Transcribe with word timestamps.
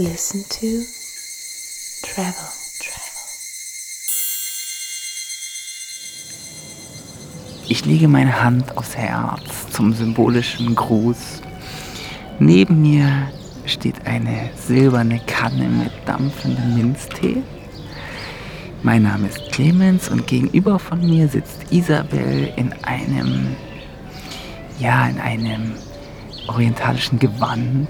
Listen 0.00 0.44
to 0.48 0.84
Travel. 2.06 2.48
Ich 7.68 7.84
lege 7.84 8.06
meine 8.06 8.40
Hand 8.40 8.76
aufs 8.76 8.96
Herz 8.96 9.66
zum 9.72 9.92
symbolischen 9.92 10.76
Gruß. 10.76 11.42
Neben 12.38 12.80
mir 12.80 13.28
steht 13.66 14.06
eine 14.06 14.50
silberne 14.54 15.20
Kanne 15.26 15.68
mit 15.68 15.90
dampfendem 16.06 16.76
Minztee. 16.76 17.42
Mein 18.84 19.02
Name 19.02 19.26
ist 19.26 19.50
Clemens 19.50 20.08
und 20.08 20.28
gegenüber 20.28 20.78
von 20.78 21.00
mir 21.00 21.26
sitzt 21.26 21.72
Isabel 21.72 22.52
in 22.54 22.72
einem, 22.84 23.56
ja, 24.78 25.08
in 25.08 25.18
einem 25.18 25.72
orientalischen 26.46 27.18
Gewand. 27.18 27.88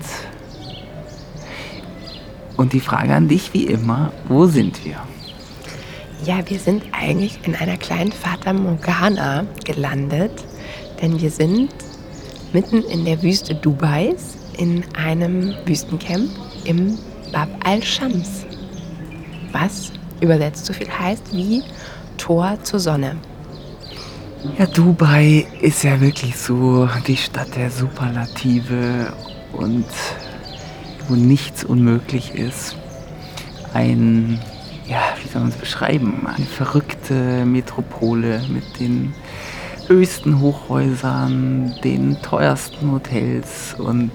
Und 2.58 2.72
die 2.72 2.80
Frage 2.80 3.14
an 3.14 3.28
dich 3.28 3.54
wie 3.54 3.66
immer, 3.66 4.12
wo 4.26 4.46
sind 4.46 4.84
wir? 4.84 4.96
Ja, 6.24 6.40
wir 6.50 6.58
sind 6.58 6.82
eigentlich 6.90 7.38
in 7.44 7.54
einer 7.54 7.76
kleinen 7.76 8.10
Fata 8.10 8.52
Morgana 8.52 9.46
gelandet, 9.64 10.44
denn 11.00 11.20
wir 11.20 11.30
sind 11.30 11.68
mitten 12.52 12.82
in 12.82 13.04
der 13.04 13.22
Wüste 13.22 13.54
Dubais 13.54 14.36
in 14.56 14.82
einem 14.96 15.54
Wüstencamp 15.66 16.30
im 16.64 16.98
Bab 17.32 17.48
al-Shams, 17.64 18.44
was 19.52 19.92
übersetzt 20.20 20.66
so 20.66 20.72
viel 20.72 20.90
heißt 20.90 21.32
wie 21.32 21.62
Tor 22.16 22.58
zur 22.64 22.80
Sonne. 22.80 23.14
Ja, 24.58 24.66
Dubai 24.66 25.46
ist 25.60 25.84
ja 25.84 26.00
wirklich 26.00 26.36
so 26.36 26.88
die 27.06 27.16
Stadt 27.16 27.54
der 27.54 27.70
Superlative 27.70 29.12
und 29.52 29.86
wo 31.08 31.14
nichts 31.14 31.64
unmöglich 31.64 32.34
ist. 32.34 32.76
Ein, 33.74 34.40
ja, 34.86 35.00
wie 35.22 35.28
soll 35.28 35.42
man 35.42 35.50
es 35.50 35.56
beschreiben? 35.56 36.26
Eine 36.26 36.46
verrückte 36.46 37.44
Metropole 37.44 38.42
mit 38.48 38.80
den 38.80 39.14
höchsten 39.86 40.40
Hochhäusern, 40.40 41.74
den 41.82 42.20
teuersten 42.22 42.92
Hotels 42.92 43.74
und 43.78 44.12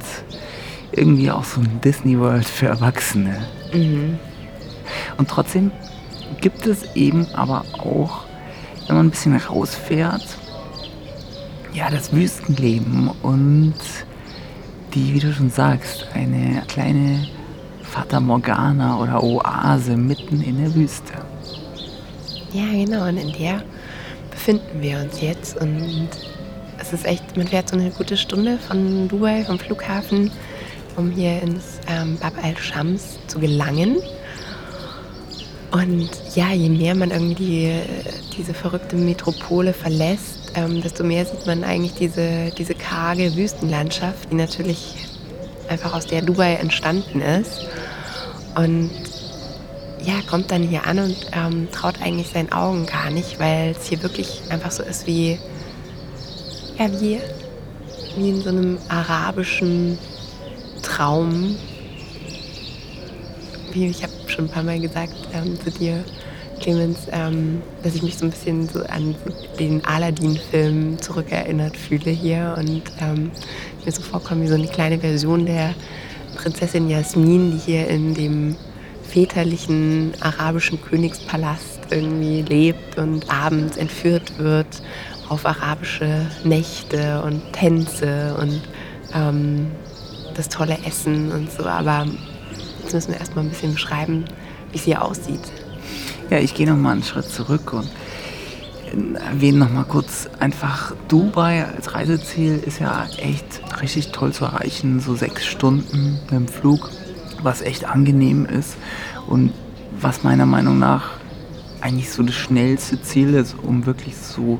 irgendwie 0.92 1.32
auch 1.32 1.44
so 1.44 1.62
ein 1.62 1.82
Disney 1.82 2.20
World 2.20 2.46
für 2.46 2.68
Erwachsene. 2.68 3.48
Mhm. 3.74 4.20
Und 5.18 5.30
trotzdem 5.30 5.72
gibt 6.42 6.68
es 6.68 6.96
eben 6.96 7.28
aber 7.34 7.66
auch, 7.80 8.26
wenn 8.88 8.98
man 8.98 9.08
ein 9.08 9.12
bisschen 9.12 9.36
rausfährt, 9.36 10.38
ja, 11.74 11.90
das 11.90 12.14
Wüstenleben 12.14 13.10
und 13.24 13.74
die, 14.94 15.14
wie 15.14 15.20
du 15.20 15.34
schon 15.34 15.50
sagst, 15.50 16.08
eine 16.14 16.64
kleine 16.68 17.28
Fata 17.82 18.20
Morgana 18.20 19.00
oder 19.00 19.24
Oase 19.24 19.98
mitten 19.98 20.42
in 20.42 20.62
der 20.62 20.74
Wüste. 20.74 21.14
Ja, 22.54 22.66
genau, 22.72 23.08
und 23.08 23.18
in 23.18 23.32
der 23.34 23.64
befinden 24.30 24.82
wir 24.82 25.00
uns 25.00 25.22
jetzt. 25.22 25.60
Und 25.60 26.10
es 26.80 26.94
ist 26.94 27.06
echt, 27.06 27.36
man 27.38 27.48
fährt 27.48 27.70
so 27.70 27.78
eine 27.78 27.92
gute 27.92 28.18
Stunde 28.18 28.58
von 28.58 29.08
Dubai, 29.08 29.44
vom 29.44 29.58
Flughafen, 29.58 30.32
um 30.96 31.12
hier 31.12 31.42
ins 31.42 31.80
ähm, 31.88 32.18
Bab 32.18 32.34
al-Shams 32.44 33.20
zu 33.28 33.40
gelangen. 33.40 33.98
Und 35.72 36.10
ja, 36.36 36.52
je 36.52 36.70
mehr 36.70 36.94
man 36.94 37.10
irgendwie 37.10 37.36
die, 37.36 37.84
diese 38.38 38.54
verrückte 38.54 38.96
Metropole 38.96 39.74
verlässt, 39.74 40.33
ähm, 40.56 40.82
desto 40.82 41.04
mehr 41.04 41.26
sieht 41.26 41.46
man 41.46 41.64
eigentlich 41.64 41.94
diese, 41.94 42.52
diese 42.58 42.76
karge 42.76 43.36
Wüstenlandschaft, 43.36 44.32
die 44.32 44.36
natürlich 44.36 44.96
einfach 45.68 45.94
aus 45.94 46.06
der 46.06 46.22
Dubai 46.22 46.56
entstanden 46.56 47.22
ist. 47.22 47.66
Und 48.56 48.92
ja, 50.04 50.16
kommt 50.30 50.52
dann 50.52 50.64
hier 50.64 50.86
an 50.86 51.00
und 51.00 51.16
ähm, 51.32 51.70
traut 51.72 52.02
eigentlich 52.02 52.28
seinen 52.28 52.52
Augen 52.52 52.86
gar 52.86 53.10
nicht, 53.10 53.40
weil 53.40 53.72
es 53.72 53.88
hier 53.88 54.04
wirklich 54.04 54.42
einfach 54.50 54.72
so 54.72 54.84
ist 54.84 55.08
wie, 55.08 55.40
ja, 56.78 56.92
wie, 57.00 57.20
wie 58.18 58.30
in 58.30 58.42
so 58.42 58.50
einem 58.50 58.78
arabischen 58.90 59.98
Traum. 60.82 61.56
Wie 63.72 63.88
ich 63.88 64.04
habe 64.04 64.14
schon 64.28 64.46
ein 64.46 64.52
paar 64.52 64.64
Mal 64.64 64.80
gesagt 64.80 65.16
ähm, 65.34 65.60
zu 65.60 65.72
dir, 65.72 66.04
Clemens, 66.60 67.08
ähm, 67.12 67.62
dass 67.84 67.96
ich 67.96 68.04
mich 68.04 68.18
so 68.18 68.26
ein 68.26 68.32
bisschen 68.32 68.68
so 68.70 68.84
an 68.84 69.16
den 69.60 69.84
Aladdin-Film 69.86 71.02
zurückerinnert 71.02 71.78
fühle 71.78 72.12
hier 72.12 72.56
und 72.58 72.82
ähm, 73.02 73.32
mir 73.86 73.92
so 73.92 74.02
vorkomme 74.02 74.44
wie 74.44 74.48
so 74.48 74.56
eine 74.56 74.68
kleine 74.68 75.00
Version 75.00 75.46
der 75.46 75.74
Prinzessin 76.36 76.90
Jasmin, 76.90 77.52
die 77.52 77.58
hier 77.58 77.88
in 77.88 78.14
dem 78.14 78.56
väterlichen 79.04 80.14
arabischen 80.22 80.82
Königspalast 80.82 81.80
irgendwie 81.92 82.42
lebt 82.42 82.98
und 82.98 83.30
abends 83.30 83.78
entführt 83.78 84.40
wird 84.40 84.82
auf 85.30 85.46
arabische 85.46 86.26
Nächte 86.44 87.22
und 87.24 87.42
Tänze 87.54 88.36
und 88.40 88.62
ähm, 89.14 89.68
das 90.36 90.50
tolle 90.50 90.78
Essen 90.86 91.32
und 91.32 91.52
so. 91.52 91.66
Aber 91.66 92.06
jetzt 92.82 92.94
müssen 92.94 93.12
wir 93.12 93.20
erstmal 93.20 93.46
ein 93.46 93.50
bisschen 93.50 93.74
beschreiben, 93.74 94.26
wie 94.72 94.78
es 94.78 94.84
hier 94.84 95.02
aussieht. 95.02 95.52
Ja, 96.30 96.40
ich 96.40 96.54
gehe 96.54 96.68
noch 96.68 96.78
mal 96.78 96.92
einen 96.92 97.04
Schritt 97.04 97.26
zurück 97.26 97.74
und 97.74 97.90
erwähne 99.16 99.60
noch 99.60 99.72
mal 99.72 99.86
kurz 99.86 100.30
einfach 100.40 100.94
Dubai 101.08 101.66
als 101.66 101.96
Reiseziel 101.96 102.60
ist 102.60 102.80
ja 102.80 103.08
echt 103.18 103.62
richtig 103.82 104.12
toll 104.12 104.34
zu 104.34 104.46
erreichen, 104.46 105.00
so 105.00 105.16
sechs 105.16 105.46
Stunden 105.46 106.20
mit 106.24 106.32
dem 106.32 106.48
Flug 106.48 106.90
was 107.44 107.62
echt 107.62 107.86
angenehm 107.86 108.46
ist 108.46 108.78
und 109.28 109.52
was 110.00 110.24
meiner 110.24 110.46
Meinung 110.46 110.80
nach 110.80 111.12
eigentlich 111.82 112.10
so 112.10 112.24
das 112.24 112.36
schnellste 112.36 113.02
Ziel 113.02 113.34
ist, 113.34 113.56
um 113.62 113.86
wirklich 113.86 114.16
so 114.16 114.60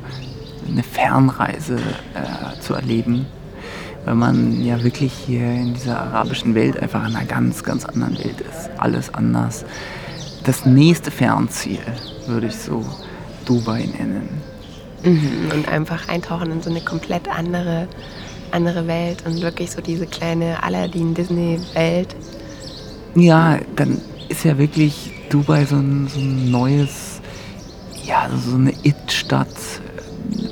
eine 0.68 0.84
Fernreise 0.84 1.78
äh, 1.78 2.60
zu 2.60 2.74
erleben. 2.74 3.26
Weil 4.06 4.16
man 4.16 4.62
ja 4.62 4.84
wirklich 4.84 5.14
hier 5.14 5.46
in 5.46 5.74
dieser 5.74 6.02
arabischen 6.02 6.56
Welt 6.56 6.78
einfach 6.78 7.08
in 7.08 7.16
einer 7.16 7.26
ganz, 7.26 7.64
ganz 7.64 7.86
anderen 7.86 8.18
Welt 8.18 8.42
ist. 8.42 8.70
Alles 8.78 9.14
anders. 9.14 9.64
Das 10.44 10.66
nächste 10.66 11.12
Fernziel 11.12 11.80
würde 12.28 12.48
ich 12.48 12.56
so 12.56 12.86
Dubai 13.46 13.88
nennen. 13.98 14.42
Mhm, 15.04 15.52
und 15.54 15.68
einfach 15.68 16.08
eintauchen 16.08 16.52
in 16.52 16.62
so 16.62 16.70
eine 16.70 16.82
komplett 16.82 17.28
andere, 17.28 17.88
andere 18.52 18.88
Welt 18.88 19.26
und 19.26 19.42
wirklich 19.42 19.72
so 19.72 19.82
diese 19.82 20.08
kleine 20.08 20.64
Aladdin-Disney-Welt 20.64 22.16
ja, 23.16 23.60
dann 23.76 24.02
ist 24.30 24.44
ja 24.44 24.58
wirklich 24.58 25.12
Dubai 25.30 25.66
so 25.66 25.76
ein, 25.76 26.08
so 26.08 26.20
ein 26.20 26.50
neues, 26.50 27.22
ja, 28.04 28.28
so 28.36 28.56
eine 28.56 28.74
It-Stadt, 28.84 29.48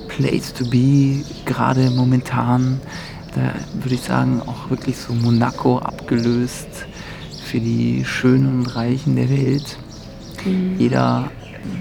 Place 0.08 0.54
to 0.54 0.66
be, 0.66 1.24
gerade 1.46 1.90
momentan. 1.90 2.80
Da 3.34 3.54
würde 3.82 3.96
ich 3.96 4.02
sagen, 4.02 4.42
auch 4.46 4.70
wirklich 4.70 4.98
so 4.98 5.14
Monaco 5.14 5.80
abgelöst 5.80 6.86
für 7.52 7.60
die 7.60 8.06
Schönen 8.06 8.60
und 8.60 8.76
Reichen 8.76 9.18
der 9.18 9.30
Welt. 9.30 9.78
Mhm. 10.46 10.76
Jeder 10.78 11.30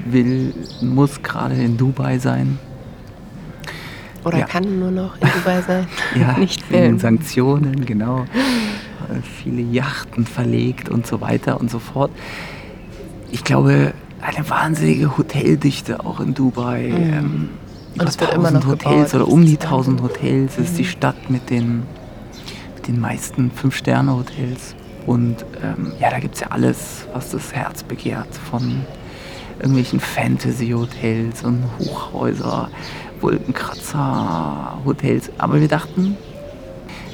will, 0.05 0.53
muss 0.83 1.23
gerade 1.23 1.55
in 1.55 1.77
Dubai 1.77 2.19
sein. 2.19 2.59
Oder 4.25 4.41
ja. 4.41 4.47
kann 4.47 4.81
nur 4.81 4.91
noch 4.91 5.15
in 5.21 5.29
Dubai 5.29 5.63
sein. 5.67 5.87
ja, 6.15 6.33
nicht 6.39 6.71
wegen 6.71 6.99
Sanktionen, 6.99 7.87
genau 7.87 8.27
viele 9.43 9.63
Yachten 9.63 10.27
verlegt 10.27 10.89
und 10.89 11.07
so 11.07 11.21
weiter 11.21 11.61
und 11.61 11.71
so 11.71 11.79
fort. 11.79 12.11
Ich 13.31 13.45
glaube, 13.45 13.93
eine 14.21 14.49
wahnsinnige 14.51 15.17
Hoteldichte 15.17 16.05
auch 16.05 16.21
in 16.21 16.35
Dubai. 16.35 16.89
Mhm. 16.89 17.13
Ähm, 17.13 17.49
und 17.99 18.09
es 18.09 18.21
wird 18.21 18.35
immer 18.35 18.51
noch 18.51 18.67
Hotels 18.67 19.13
gebaut, 19.13 19.23
oder 19.23 19.33
um 19.33 19.45
die 19.45 19.59
1000 19.59 20.03
Hotels 20.03 20.59
mhm. 20.59 20.65
ist 20.65 20.79
die 20.79 20.83
mhm. 20.83 20.87
Stadt 20.87 21.31
mit 21.31 21.51
den, 21.51 21.83
mit 22.77 22.89
den 22.89 23.01
meisten 23.01 23.51
Fünf-Sterne-Hotels. 23.51 24.75
Und 25.07 25.45
ähm, 25.63 25.93
ja, 25.99 26.11
da 26.11 26.19
gibt 26.19 26.35
es 26.35 26.41
ja 26.41 26.49
alles, 26.49 27.07
was 27.13 27.31
das 27.31 27.53
Herz 27.53 27.83
begehrt. 27.83 28.35
Von 28.51 28.85
irgendwelchen 29.59 30.01
Fantasy-Hotels 30.01 31.45
und 31.45 31.65
Hochhäuser, 31.79 32.71
Wolkenkratzer-Hotels. 33.21 35.31
Aber 35.39 35.61
wir 35.61 35.69
dachten, 35.69 36.17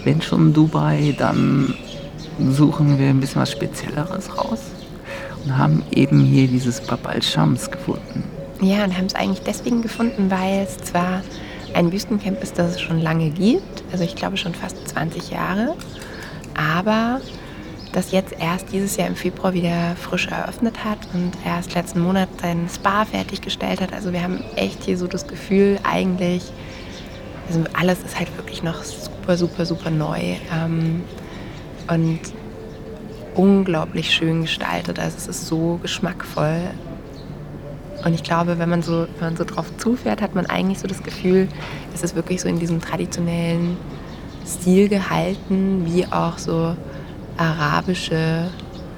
wenn 0.05 0.23
schon 0.23 0.53
Dubai, 0.53 1.15
dann 1.19 1.75
suchen 2.51 2.99
wir 2.99 3.09
ein 3.09 3.21
bisschen 3.21 3.43
was 3.43 3.53
Spezielleres 3.53 4.37
raus 4.37 4.61
und 5.45 5.59
haben 5.59 5.83
eben 5.91 6.25
hier 6.25 6.47
dieses 6.47 6.81
Bab 6.81 7.09
al-Shams 7.09 7.71
gefunden. 7.71 8.25
Ja, 8.61 8.85
und 8.85 8.97
haben 8.97 9.07
es 9.07 9.15
eigentlich 9.15 9.43
deswegen 9.43 9.83
gefunden, 9.83 10.31
weil 10.31 10.65
es 10.65 10.79
zwar 10.79 11.23
ein 11.75 11.93
Wüstencamp 11.93 12.43
ist, 12.43 12.59
das 12.59 12.73
es 12.73 12.81
schon 12.81 13.01
lange 13.01 13.31
gibt, 13.31 13.85
also 13.93 14.05
ich 14.05 14.17
glaube 14.17 14.37
schon 14.37 14.55
fast 14.55 14.89
20 14.89 15.31
Jahre, 15.31 15.77
aber 16.55 17.21
das 17.97 18.13
jetzt 18.13 18.35
erst 18.39 18.73
dieses 18.73 18.99
Jahr 18.99 19.09
im 19.09 19.17
Februar 19.17 19.55
wieder 19.55 19.97
frisch 19.97 20.27
eröffnet 20.27 20.85
hat 20.85 20.99
und 21.15 21.33
erst 21.47 21.75
letzten 21.75 22.01
Monat 22.01 22.29
sein 22.43 22.69
Spa 22.69 23.07
fertiggestellt 23.07 23.81
hat. 23.81 23.95
Also 23.95 24.13
wir 24.13 24.23
haben 24.23 24.45
echt 24.55 24.85
hier 24.85 24.99
so 24.99 25.07
das 25.07 25.27
Gefühl, 25.27 25.79
eigentlich, 25.83 26.43
also 27.49 27.65
alles 27.73 28.03
ist 28.03 28.19
halt 28.19 28.37
wirklich 28.37 28.63
noch 28.63 28.85
super, 28.85 29.39
super, 29.39 29.65
super 29.65 29.89
neu. 29.89 30.37
Ähm, 30.55 31.05
und 31.89 32.21
unglaublich 33.35 34.13
schön 34.13 34.43
gestaltet. 34.43 34.99
Also 34.99 35.17
es 35.17 35.27
ist 35.27 35.47
so 35.47 35.79
geschmackvoll. 35.81 36.65
Und 38.05 38.13
ich 38.13 38.23
glaube, 38.23 38.59
wenn 38.59 38.69
man 38.69 38.83
so, 38.83 39.07
wenn 39.19 39.29
man 39.29 39.37
so 39.39 39.45
drauf 39.45 39.75
zufährt, 39.79 40.21
hat 40.21 40.35
man 40.35 40.45
eigentlich 40.45 40.81
so 40.81 40.87
das 40.87 41.03
Gefühl, 41.03 41.49
es 41.95 42.03
ist 42.03 42.15
wirklich 42.15 42.43
so 42.43 42.49
in 42.49 42.59
diesem 42.59 42.83
traditionellen 42.83 43.79
Stil 44.47 44.91
gehalten, 44.91 45.87
wie 45.87 46.05
auch 46.07 46.37
so 46.37 46.77
arabische 47.37 48.49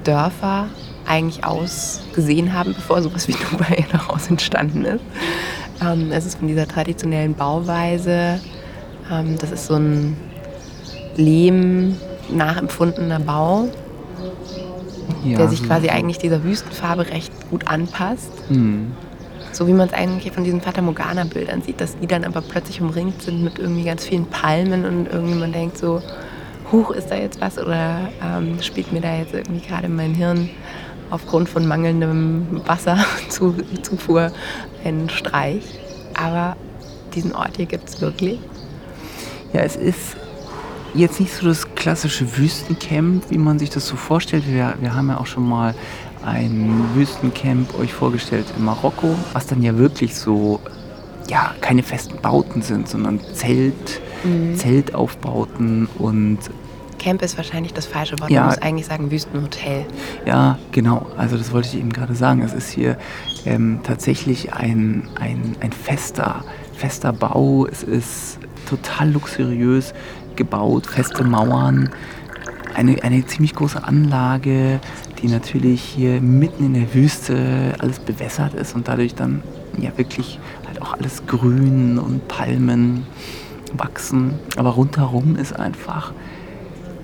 Dörfer 0.05 0.69
eigentlich 1.07 1.45
ausgesehen 1.45 2.53
haben, 2.53 2.75
bevor 2.75 3.03
sowas 3.03 3.29
wie 3.29 3.33
Dubai 3.51 3.85
daraus 3.91 4.29
entstanden 4.29 4.85
ist. 4.85 5.05
Ähm, 5.81 6.13
es 6.13 6.27
ist 6.27 6.39
von 6.39 6.49
dieser 6.49 6.67
traditionellen 6.69 7.35
Bauweise. 7.35 8.41
Ähm, 9.11 9.37
das 9.39 9.51
ist 9.51 9.67
so 9.67 9.75
ein 9.75 10.17
Lehm 11.17 11.97
nachempfundener 12.31 13.21
Bau, 13.21 13.69
ja, 15.25 15.39
der 15.39 15.49
sich 15.49 15.65
quasi 15.65 15.89
eigentlich 15.89 16.19
dieser 16.19 16.45
Wüstenfarbe 16.45 17.09
recht 17.09 17.33
gut 17.51 17.67
anpasst. 17.69 18.33
Mhm. 18.51 18.93
So 19.53 19.67
wie 19.67 19.73
man 19.73 19.89
es 19.89 19.95
eigentlich 19.95 20.33
von 20.33 20.45
diesen 20.45 20.61
Fata 20.61 20.83
Morgana-Bildern 20.83 21.63
sieht, 21.63 21.81
dass 21.81 21.99
die 21.99 22.07
dann 22.07 22.25
aber 22.25 22.43
plötzlich 22.43 22.81
umringt 22.81 23.23
sind 23.23 23.43
mit 23.43 23.59
irgendwie 23.59 23.85
ganz 23.85 24.05
vielen 24.05 24.27
Palmen 24.27 24.85
und 24.85 25.07
irgendjemand 25.07 25.55
denkt 25.55 25.79
so, 25.79 26.03
huch, 26.73 26.91
ist 26.91 27.11
da 27.11 27.17
jetzt 27.17 27.41
was 27.41 27.59
oder 27.59 28.09
ähm, 28.23 28.61
spielt 28.63 28.93
mir 28.93 29.01
da 29.01 29.17
jetzt 29.17 29.35
irgendwie 29.35 29.67
gerade 29.67 29.89
mein 29.89 30.15
Hirn 30.15 30.51
aufgrund 31.11 31.49
von 31.49 31.67
mangelndem 31.67 32.61
Wasserzufuhr 32.67 34.33
einen 34.85 35.09
Streich. 35.09 35.65
Aber 36.15 36.57
diesen 37.15 37.35
Ort 37.35 37.57
hier 37.57 37.67
gibt 37.67 37.89
es 37.89 38.01
wirklich. 38.01 38.39
Ja, 39.53 39.61
es 39.61 39.77
ist 39.77 40.17
jetzt 40.95 41.21
nicht 41.21 41.33
so 41.33 41.47
das 41.47 41.75
klassische 41.75 42.37
Wüstencamp, 42.37 43.31
wie 43.31 43.39
man 43.39 43.59
sich 43.59 43.71
das 43.71 43.87
so 43.87 43.97
vorstellt. 43.97 44.47
Wir, 44.47 44.75
wir 44.81 44.95
haben 44.95 45.09
ja 45.09 45.19
auch 45.19 45.27
schon 45.27 45.49
mal 45.49 45.75
ein 46.25 46.91
Wüstencamp 46.95 47.79
euch 47.79 47.93
vorgestellt 47.93 48.47
in 48.57 48.65
Marokko, 48.65 49.15
was 49.33 49.47
dann 49.47 49.63
ja 49.63 49.77
wirklich 49.79 50.15
so, 50.15 50.61
ja, 51.29 51.55
keine 51.61 51.83
festen 51.83 52.21
Bauten 52.21 52.63
sind, 52.63 52.89
sondern 52.89 53.21
Zelt, 53.33 54.01
mhm. 54.25 54.57
Zeltaufbauten 54.57 55.89
und 55.99 56.39
Camp 56.99 57.23
ist 57.23 57.37
wahrscheinlich 57.37 57.73
das 57.73 57.87
falsche 57.87 58.19
Wort. 58.19 58.31
Ja, 58.31 58.41
Man 58.41 58.49
muss 58.51 58.59
eigentlich 58.59 58.87
sagen 58.87 59.11
Wüstenhotel. 59.11 59.87
Ja, 60.27 60.59
genau. 60.73 61.07
Also 61.17 61.37
das 61.37 61.53
wollte 61.53 61.69
ich 61.69 61.79
eben 61.79 61.93
gerade 61.93 62.15
sagen. 62.15 62.43
Es 62.43 62.53
ist 62.53 62.71
hier 62.71 62.99
ähm, 63.47 63.81
tatsächlich 63.85 64.53
ein, 64.53 65.09
ein, 65.19 65.57
ein 65.61 65.73
fester, 65.73 66.45
fester 66.75 67.13
Bau. 67.13 67.67
Es 67.67 67.85
ist 67.85 68.39
total 68.69 69.13
luxuriös 69.13 69.95
gebaut, 70.37 70.87
feste 70.87 71.25
Mauern, 71.25 71.91
eine, 72.75 73.03
eine 73.03 73.27
ziemlich 73.27 73.55
große 73.55 73.83
Anlage, 73.83 74.81
die 75.21 75.27
natürlich 75.29 75.83
hier 75.83 76.21
mitten 76.21 76.67
in 76.67 76.75
der 76.75 76.95
Wüste 76.95 77.75
alles 77.79 77.99
bewässert 77.99 78.55
ist 78.55 78.75
und 78.75 78.87
dadurch 78.87 79.15
dann 79.15 79.43
ja 79.79 79.91
wirklich 79.97 80.39
halt 80.67 80.81
auch 80.81 80.95
alles 80.95 81.27
grün 81.27 81.99
und 81.99 82.29
Palmen 82.29 83.07
wachsen. 83.77 84.39
Aber 84.57 84.71
rundherum 84.71 85.37
ist 85.37 85.59
einfach 85.59 86.13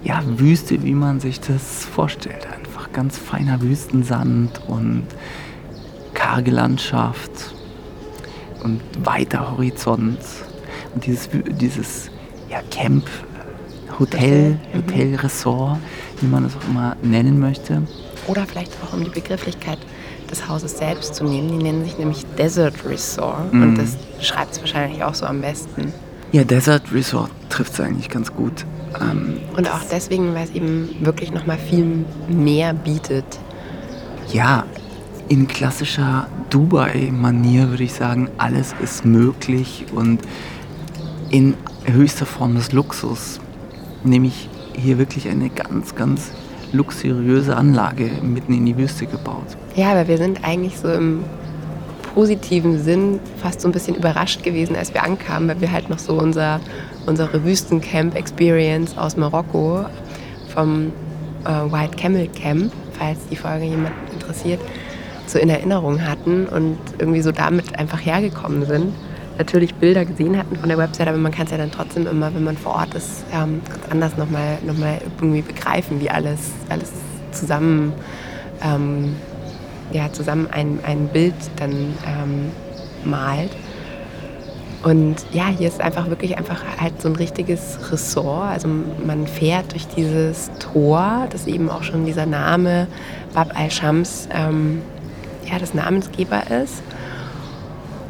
ja, 0.04 0.22
Wüste, 0.26 0.82
wie 0.82 0.92
man 0.92 1.18
sich 1.18 1.40
das 1.40 1.84
vorstellt. 1.84 2.46
Einfach 2.46 2.92
ganz 2.92 3.18
feiner 3.18 3.60
Wüstensand 3.62 4.60
und 4.68 5.06
karge 6.12 6.50
Landschaft 6.50 7.54
und 8.62 8.80
weiter 9.04 9.52
Horizont. 9.52 10.18
Und 10.94 11.06
dieses, 11.06 11.28
dieses 11.60 12.10
ja, 12.50 12.60
Camp, 12.70 13.08
Hotel, 13.98 14.50
mhm. 14.72 14.78
Hotel, 14.78 15.14
Resort, 15.16 15.78
wie 16.20 16.26
man 16.26 16.44
es 16.44 16.56
auch 16.56 16.68
immer 16.68 16.96
nennen 17.02 17.40
möchte. 17.40 17.82
Oder 18.26 18.46
vielleicht 18.46 18.72
auch 18.84 18.92
um 18.92 19.04
die 19.04 19.10
Begrifflichkeit 19.10 19.78
des 20.30 20.48
Hauses 20.48 20.78
selbst 20.78 21.14
zu 21.14 21.24
nehmen. 21.24 21.48
Die 21.48 21.62
nennen 21.64 21.84
sich 21.84 21.98
nämlich 21.98 22.24
Desert 22.36 22.84
Resort. 22.84 23.52
Mhm. 23.52 23.62
Und 23.62 23.78
das 23.78 23.96
schreibt 24.20 24.52
es 24.52 24.60
wahrscheinlich 24.60 25.02
auch 25.02 25.14
so 25.14 25.26
am 25.26 25.40
besten. 25.40 25.92
Ja, 26.34 26.42
Desert 26.42 26.92
Resort 26.92 27.30
trifft 27.48 27.74
es 27.74 27.80
eigentlich 27.80 28.08
ganz 28.08 28.34
gut. 28.34 28.66
Ähm, 29.00 29.36
und 29.56 29.72
auch 29.72 29.82
deswegen, 29.88 30.34
weil 30.34 30.42
es 30.42 30.50
eben 30.50 30.88
wirklich 30.98 31.30
noch 31.30 31.46
mal 31.46 31.56
viel 31.56 32.04
mehr 32.26 32.74
bietet. 32.74 33.24
Ja, 34.32 34.64
in 35.28 35.46
klassischer 35.46 36.26
Dubai-Manier 36.50 37.70
würde 37.70 37.84
ich 37.84 37.92
sagen, 37.92 38.30
alles 38.36 38.74
ist 38.82 39.04
möglich 39.04 39.86
und 39.94 40.22
in 41.30 41.54
höchster 41.84 42.26
Form 42.26 42.56
des 42.56 42.72
Luxus. 42.72 43.38
Nämlich 44.02 44.48
hier 44.76 44.98
wirklich 44.98 45.28
eine 45.28 45.50
ganz, 45.50 45.94
ganz 45.94 46.32
luxuriöse 46.72 47.56
Anlage 47.56 48.10
mitten 48.22 48.54
in 48.54 48.66
die 48.66 48.76
Wüste 48.76 49.06
gebaut. 49.06 49.56
Ja, 49.76 49.92
aber 49.92 50.08
wir 50.08 50.18
sind 50.18 50.42
eigentlich 50.42 50.80
so 50.80 50.90
im 50.90 51.22
positiven 52.14 52.82
Sinn 52.82 53.20
fast 53.42 53.60
so 53.60 53.68
ein 53.68 53.72
bisschen 53.72 53.96
überrascht 53.96 54.42
gewesen, 54.42 54.76
als 54.76 54.94
wir 54.94 55.02
ankamen, 55.02 55.48
weil 55.48 55.60
wir 55.60 55.72
halt 55.72 55.90
noch 55.90 55.98
so 55.98 56.14
unser, 56.14 56.60
unsere 57.06 57.44
Wüstencamp-Experience 57.44 58.96
aus 58.96 59.16
Marokko 59.16 59.84
vom 60.54 60.92
äh, 61.44 61.48
White 61.48 61.96
Camel 61.96 62.28
Camp, 62.28 62.72
falls 62.98 63.18
die 63.30 63.36
Folge 63.36 63.64
jemand 63.64 63.94
interessiert, 64.12 64.60
so 65.26 65.38
in 65.38 65.48
Erinnerung 65.48 66.06
hatten 66.06 66.46
und 66.46 66.78
irgendwie 66.98 67.20
so 67.20 67.32
damit 67.32 67.78
einfach 67.78 68.04
hergekommen 68.04 68.64
sind. 68.64 68.94
Natürlich 69.36 69.74
Bilder 69.74 70.04
gesehen 70.04 70.38
hatten 70.38 70.54
von 70.54 70.68
der 70.68 70.78
Website, 70.78 71.08
aber 71.08 71.18
man 71.18 71.32
kann 71.32 71.46
es 71.46 71.50
ja 71.50 71.58
dann 71.58 71.72
trotzdem 71.72 72.06
immer, 72.06 72.32
wenn 72.32 72.44
man 72.44 72.56
vor 72.56 72.76
Ort 72.76 72.94
ist, 72.94 73.24
ähm, 73.32 73.60
ganz 73.68 73.90
anders 73.90 74.16
nochmal 74.16 74.58
noch 74.64 74.78
mal 74.78 75.00
irgendwie 75.18 75.42
begreifen, 75.42 76.00
wie 76.00 76.08
alles, 76.08 76.52
alles 76.68 76.92
zusammen 77.32 77.92
ähm, 78.62 79.16
ja, 79.92 80.12
zusammen 80.12 80.48
ein, 80.50 80.78
ein 80.84 81.08
Bild 81.08 81.34
dann 81.56 81.72
ähm, 82.06 82.50
malt. 83.04 83.50
Und 84.82 85.16
ja, 85.32 85.48
hier 85.48 85.68
ist 85.68 85.80
einfach 85.80 86.10
wirklich 86.10 86.36
einfach 86.36 86.62
halt 86.78 87.00
so 87.00 87.08
ein 87.08 87.16
richtiges 87.16 87.78
Ressort. 87.90 88.50
Also 88.50 88.68
man 88.68 89.26
fährt 89.26 89.72
durch 89.72 89.86
dieses 89.88 90.50
Tor, 90.58 91.26
das 91.30 91.46
eben 91.46 91.70
auch 91.70 91.82
schon 91.82 92.04
dieser 92.04 92.26
Name 92.26 92.86
Bab 93.32 93.58
al-Shams 93.58 94.28
ähm, 94.30 94.82
ja, 95.50 95.58
das 95.58 95.72
Namensgeber 95.72 96.42
ist. 96.62 96.82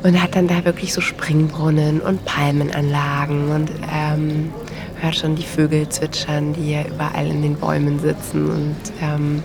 Und 0.02 0.20
hat 0.20 0.34
dann 0.34 0.48
da 0.48 0.64
wirklich 0.64 0.92
so 0.92 1.00
Springbrunnen 1.00 2.00
und 2.00 2.24
Palmenanlagen 2.24 3.50
und 3.50 3.70
ähm, 3.90 4.52
hört 5.00 5.16
schon 5.16 5.36
die 5.36 5.44
Vögel 5.44 5.88
zwitschern, 5.88 6.52
die 6.54 6.72
ja 6.72 6.82
überall 6.82 7.28
in 7.28 7.40
den 7.40 7.54
Bäumen 7.54 8.00
sitzen 8.00 8.50
und 8.50 8.76
ähm, 9.00 9.42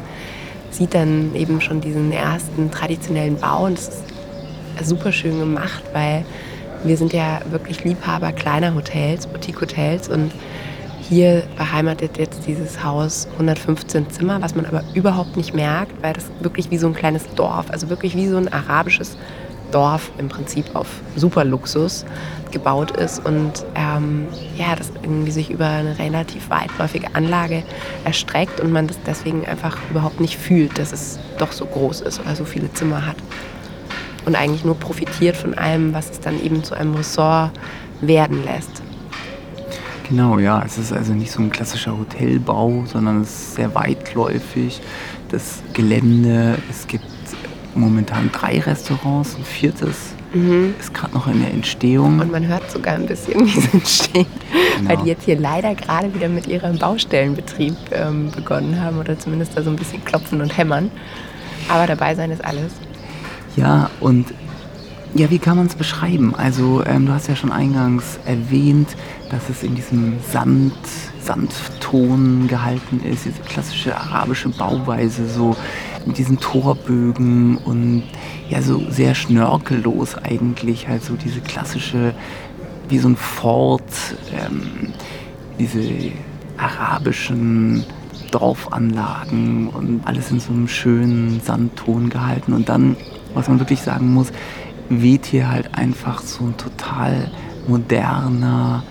sieht 0.71 0.93
dann 0.93 1.35
eben 1.35 1.61
schon 1.61 1.81
diesen 1.81 2.11
ersten 2.11 2.71
traditionellen 2.71 3.37
Bau 3.37 3.65
und 3.65 3.77
das 3.77 3.87
ist 3.87 4.89
super 4.89 5.11
schön 5.11 5.39
gemacht, 5.39 5.83
weil 5.93 6.23
wir 6.83 6.95
sind 6.95 7.13
ja 7.13 7.41
wirklich 7.49 7.83
Liebhaber 7.83 8.31
kleiner 8.31 8.73
Hotels, 8.73 9.27
Boutique-Hotels 9.27 10.07
und 10.07 10.31
hier 11.09 11.43
beheimatet 11.57 12.17
jetzt 12.17 12.45
dieses 12.45 12.83
Haus 12.83 13.27
115 13.33 14.09
Zimmer, 14.11 14.41
was 14.41 14.55
man 14.55 14.65
aber 14.65 14.83
überhaupt 14.93 15.37
nicht 15.37 15.53
merkt, 15.53 16.01
weil 16.03 16.13
das 16.13 16.25
wirklich 16.39 16.69
wie 16.69 16.77
so 16.77 16.87
ein 16.87 16.93
kleines 16.93 17.27
Dorf, 17.35 17.71
also 17.71 17.89
wirklich 17.89 18.15
wie 18.15 18.27
so 18.27 18.37
ein 18.37 18.51
arabisches 18.51 19.17
Dorf 19.71 20.11
im 20.17 20.29
Prinzip 20.29 20.75
auf 20.75 20.87
Superluxus 21.15 22.05
gebaut 22.51 22.91
ist 22.91 23.23
und 23.25 23.65
ähm, 23.75 24.27
ja, 24.57 24.75
das 24.75 24.91
irgendwie 25.01 25.31
sich 25.31 25.51
über 25.51 25.67
eine 25.67 25.97
relativ 25.99 26.49
weitläufige 26.49 27.13
Anlage 27.13 27.63
erstreckt 28.05 28.59
und 28.59 28.71
man 28.71 28.87
das 28.87 28.97
deswegen 29.05 29.45
einfach 29.45 29.77
überhaupt 29.89 30.19
nicht 30.19 30.37
fühlt, 30.37 30.77
dass 30.79 30.91
es 30.91 31.19
doch 31.37 31.51
so 31.51 31.65
groß 31.65 32.01
ist 32.01 32.19
oder 32.19 32.35
so 32.35 32.45
viele 32.45 32.71
Zimmer 32.73 33.05
hat. 33.05 33.17
Und 34.25 34.35
eigentlich 34.35 34.65
nur 34.65 34.75
profitiert 34.75 35.35
von 35.35 35.57
allem, 35.57 35.93
was 35.93 36.11
es 36.11 36.19
dann 36.19 36.43
eben 36.43 36.63
zu 36.63 36.75
einem 36.75 36.95
Ressort 36.95 37.51
werden 38.01 38.43
lässt. 38.43 38.81
Genau, 40.09 40.39
ja, 40.39 40.63
es 40.65 40.77
ist 40.79 40.91
also 40.91 41.13
nicht 41.13 41.31
so 41.31 41.39
ein 41.39 41.51
klassischer 41.51 41.95
Hotelbau, 41.95 42.83
sondern 42.87 43.21
es 43.21 43.29
ist 43.29 43.55
sehr 43.55 43.75
weitläufig. 43.75 44.81
Das 45.29 45.61
Gelände, 45.73 46.57
es 46.67 46.87
gibt 46.87 47.05
momentan 47.79 48.31
drei 48.31 48.59
Restaurants, 48.59 49.35
ein 49.35 49.43
viertes 49.43 50.13
mhm. 50.33 50.75
ist 50.79 50.93
gerade 50.93 51.13
noch 51.13 51.27
in 51.27 51.41
der 51.41 51.51
Entstehung. 51.51 52.19
Und 52.19 52.31
man 52.31 52.47
hört 52.47 52.69
sogar 52.71 52.95
ein 52.95 53.05
bisschen, 53.05 53.45
wie 53.45 53.59
sie 53.59 53.69
entstehen, 53.73 54.27
genau. 54.77 54.89
weil 54.89 54.97
die 54.97 55.09
jetzt 55.09 55.25
hier 55.25 55.39
leider 55.39 55.75
gerade 55.75 56.13
wieder 56.13 56.29
mit 56.29 56.47
ihrem 56.47 56.77
Baustellenbetrieb 56.77 57.75
ähm, 57.91 58.31
begonnen 58.31 58.81
haben 58.81 58.97
oder 58.97 59.17
zumindest 59.17 59.57
da 59.57 59.63
so 59.63 59.69
ein 59.69 59.75
bisschen 59.75 60.03
klopfen 60.03 60.41
und 60.41 60.57
hämmern. 60.57 60.91
Aber 61.67 61.87
dabei 61.87 62.15
sein 62.15 62.31
ist 62.31 62.43
alles. 62.43 62.73
Ja, 63.55 63.89
und 63.99 64.27
ja, 65.15 65.29
wie 65.31 65.39
kann 65.39 65.57
man 65.57 65.65
es 65.65 65.75
beschreiben? 65.75 66.35
Also, 66.35 66.83
ähm, 66.85 67.07
du 67.07 67.13
hast 67.13 67.27
ja 67.27 67.35
schon 67.35 67.51
eingangs 67.51 68.19
erwähnt, 68.25 68.89
dass 69.31 69.49
es 69.49 69.63
in 69.63 69.73
diesem 69.73 70.19
Sand, 70.31 70.73
Sandton 71.23 72.47
gehalten 72.47 73.01
ist, 73.03 73.25
diese 73.25 73.41
klassische 73.41 73.97
arabische 73.97 74.49
Bauweise, 74.49 75.27
so 75.27 75.55
mit 76.05 76.17
diesen 76.17 76.39
Torbögen 76.39 77.57
und 77.57 78.03
ja, 78.49 78.61
so 78.61 78.83
sehr 78.89 79.15
schnörkellos 79.15 80.15
eigentlich, 80.15 80.87
halt 80.87 81.03
so 81.03 81.15
diese 81.15 81.41
klassische, 81.41 82.13
wie 82.87 82.97
so 82.97 83.09
ein 83.09 83.15
Fort, 83.15 83.83
ähm, 84.33 84.93
diese 85.59 85.81
arabischen 86.57 87.85
Dorfanlagen 88.31 89.67
und 89.69 90.01
alles 90.05 90.31
in 90.31 90.39
so 90.39 90.51
einem 90.51 90.67
schönen 90.67 91.41
Sandton 91.41 92.09
gehalten. 92.09 92.53
Und 92.53 92.69
dann, 92.69 92.95
was 93.33 93.47
man 93.47 93.59
wirklich 93.59 93.81
sagen 93.81 94.13
muss, 94.13 94.31
weht 94.89 95.25
hier 95.25 95.49
halt 95.49 95.75
einfach 95.75 96.21
so 96.21 96.45
ein 96.45 96.57
total 96.57 97.31
moderner, 97.67 98.83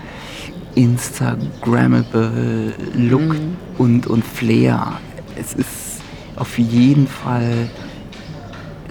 Instagrammable 0.74 2.72
Look 2.94 3.20
mhm. 3.20 3.56
und, 3.78 4.06
und 4.06 4.24
Flair. 4.24 5.00
Es 5.36 5.54
ist 5.54 5.97
auf 6.38 6.58
jeden 6.58 7.06
Fall 7.06 7.68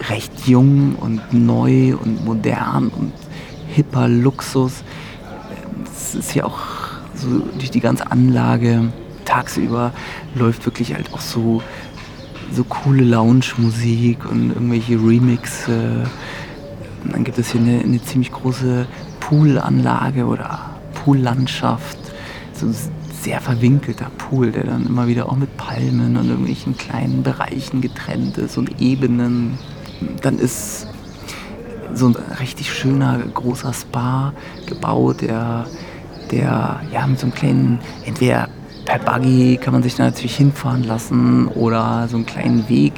recht 0.10 0.48
jung 0.48 0.96
und 0.96 1.34
neu 1.34 1.96
und 1.96 2.24
modern 2.25 2.89
und 2.89 3.13
hipper 3.68 4.08
Luxus. 4.08 4.84
Es 5.86 6.16
ist 6.16 6.36
ja 6.36 6.46
auch 6.46 6.60
so 7.16 7.39
durch 7.58 7.72
die 7.72 7.80
ganze 7.80 8.12
Anlage 8.12 8.92
tagsüber 9.25 9.92
läuft 10.36 10.66
wirklich 10.66 10.94
halt 10.94 11.13
auch 11.13 11.20
so, 11.20 11.62
so 12.54 12.63
coole 12.63 13.04
Lounge-Musik 13.04 14.25
und 14.30 14.50
irgendwelche 14.50 14.94
Remixe. 14.94 16.06
Und 17.04 17.13
dann 17.13 17.24
gibt 17.24 17.38
es 17.38 17.51
hier 17.51 17.62
eine, 17.62 17.82
eine 17.82 18.01
ziemlich 18.01 18.32
große 18.32 18.88
Poolanlage 19.20 20.25
oder 20.25 20.60
Poollandschaft. 20.94 21.98
So 22.54 22.68
sehr 23.28 23.42
verwinkelter 23.42 24.10
Pool, 24.18 24.54
der 24.54 24.64
dann 24.64 24.86
immer 24.86 25.08
wieder 25.08 25.28
auch 25.28 25.36
mit 25.36 25.58
Palmen 25.58 26.16
und 26.16 26.30
irgendwelchen 26.30 26.78
kleinen 26.78 27.24
Bereichen 27.24 27.82
getrennt 27.82 28.38
ist 28.38 28.58
und 28.58 28.80
Ebenen. 28.80 29.58
Dann 30.22 30.40
ist 30.40 30.88
so 31.94 32.08
ein 32.08 32.16
richtig 32.40 32.72
schöner 32.72 33.20
großer 33.34 33.74
Spa 33.74 34.32
gebaut, 34.66 35.20
der, 35.20 35.66
der 36.32 36.80
ja 36.94 37.06
mit 37.06 37.20
so 37.20 37.26
einem 37.26 37.36
kleinen, 37.36 37.80
entweder 38.06 38.48
per 38.86 39.00
Buggy 39.00 39.58
kann 39.58 39.74
man 39.74 39.84
sich 39.84 39.96
da 39.96 40.06
natürlich 40.06 40.38
hinfahren 40.38 40.86
lassen 40.86 41.50
oder 41.50 42.08
so 42.08 42.16
einen 42.16 42.26
kleinen 42.26 42.70
Weg, 42.70 42.94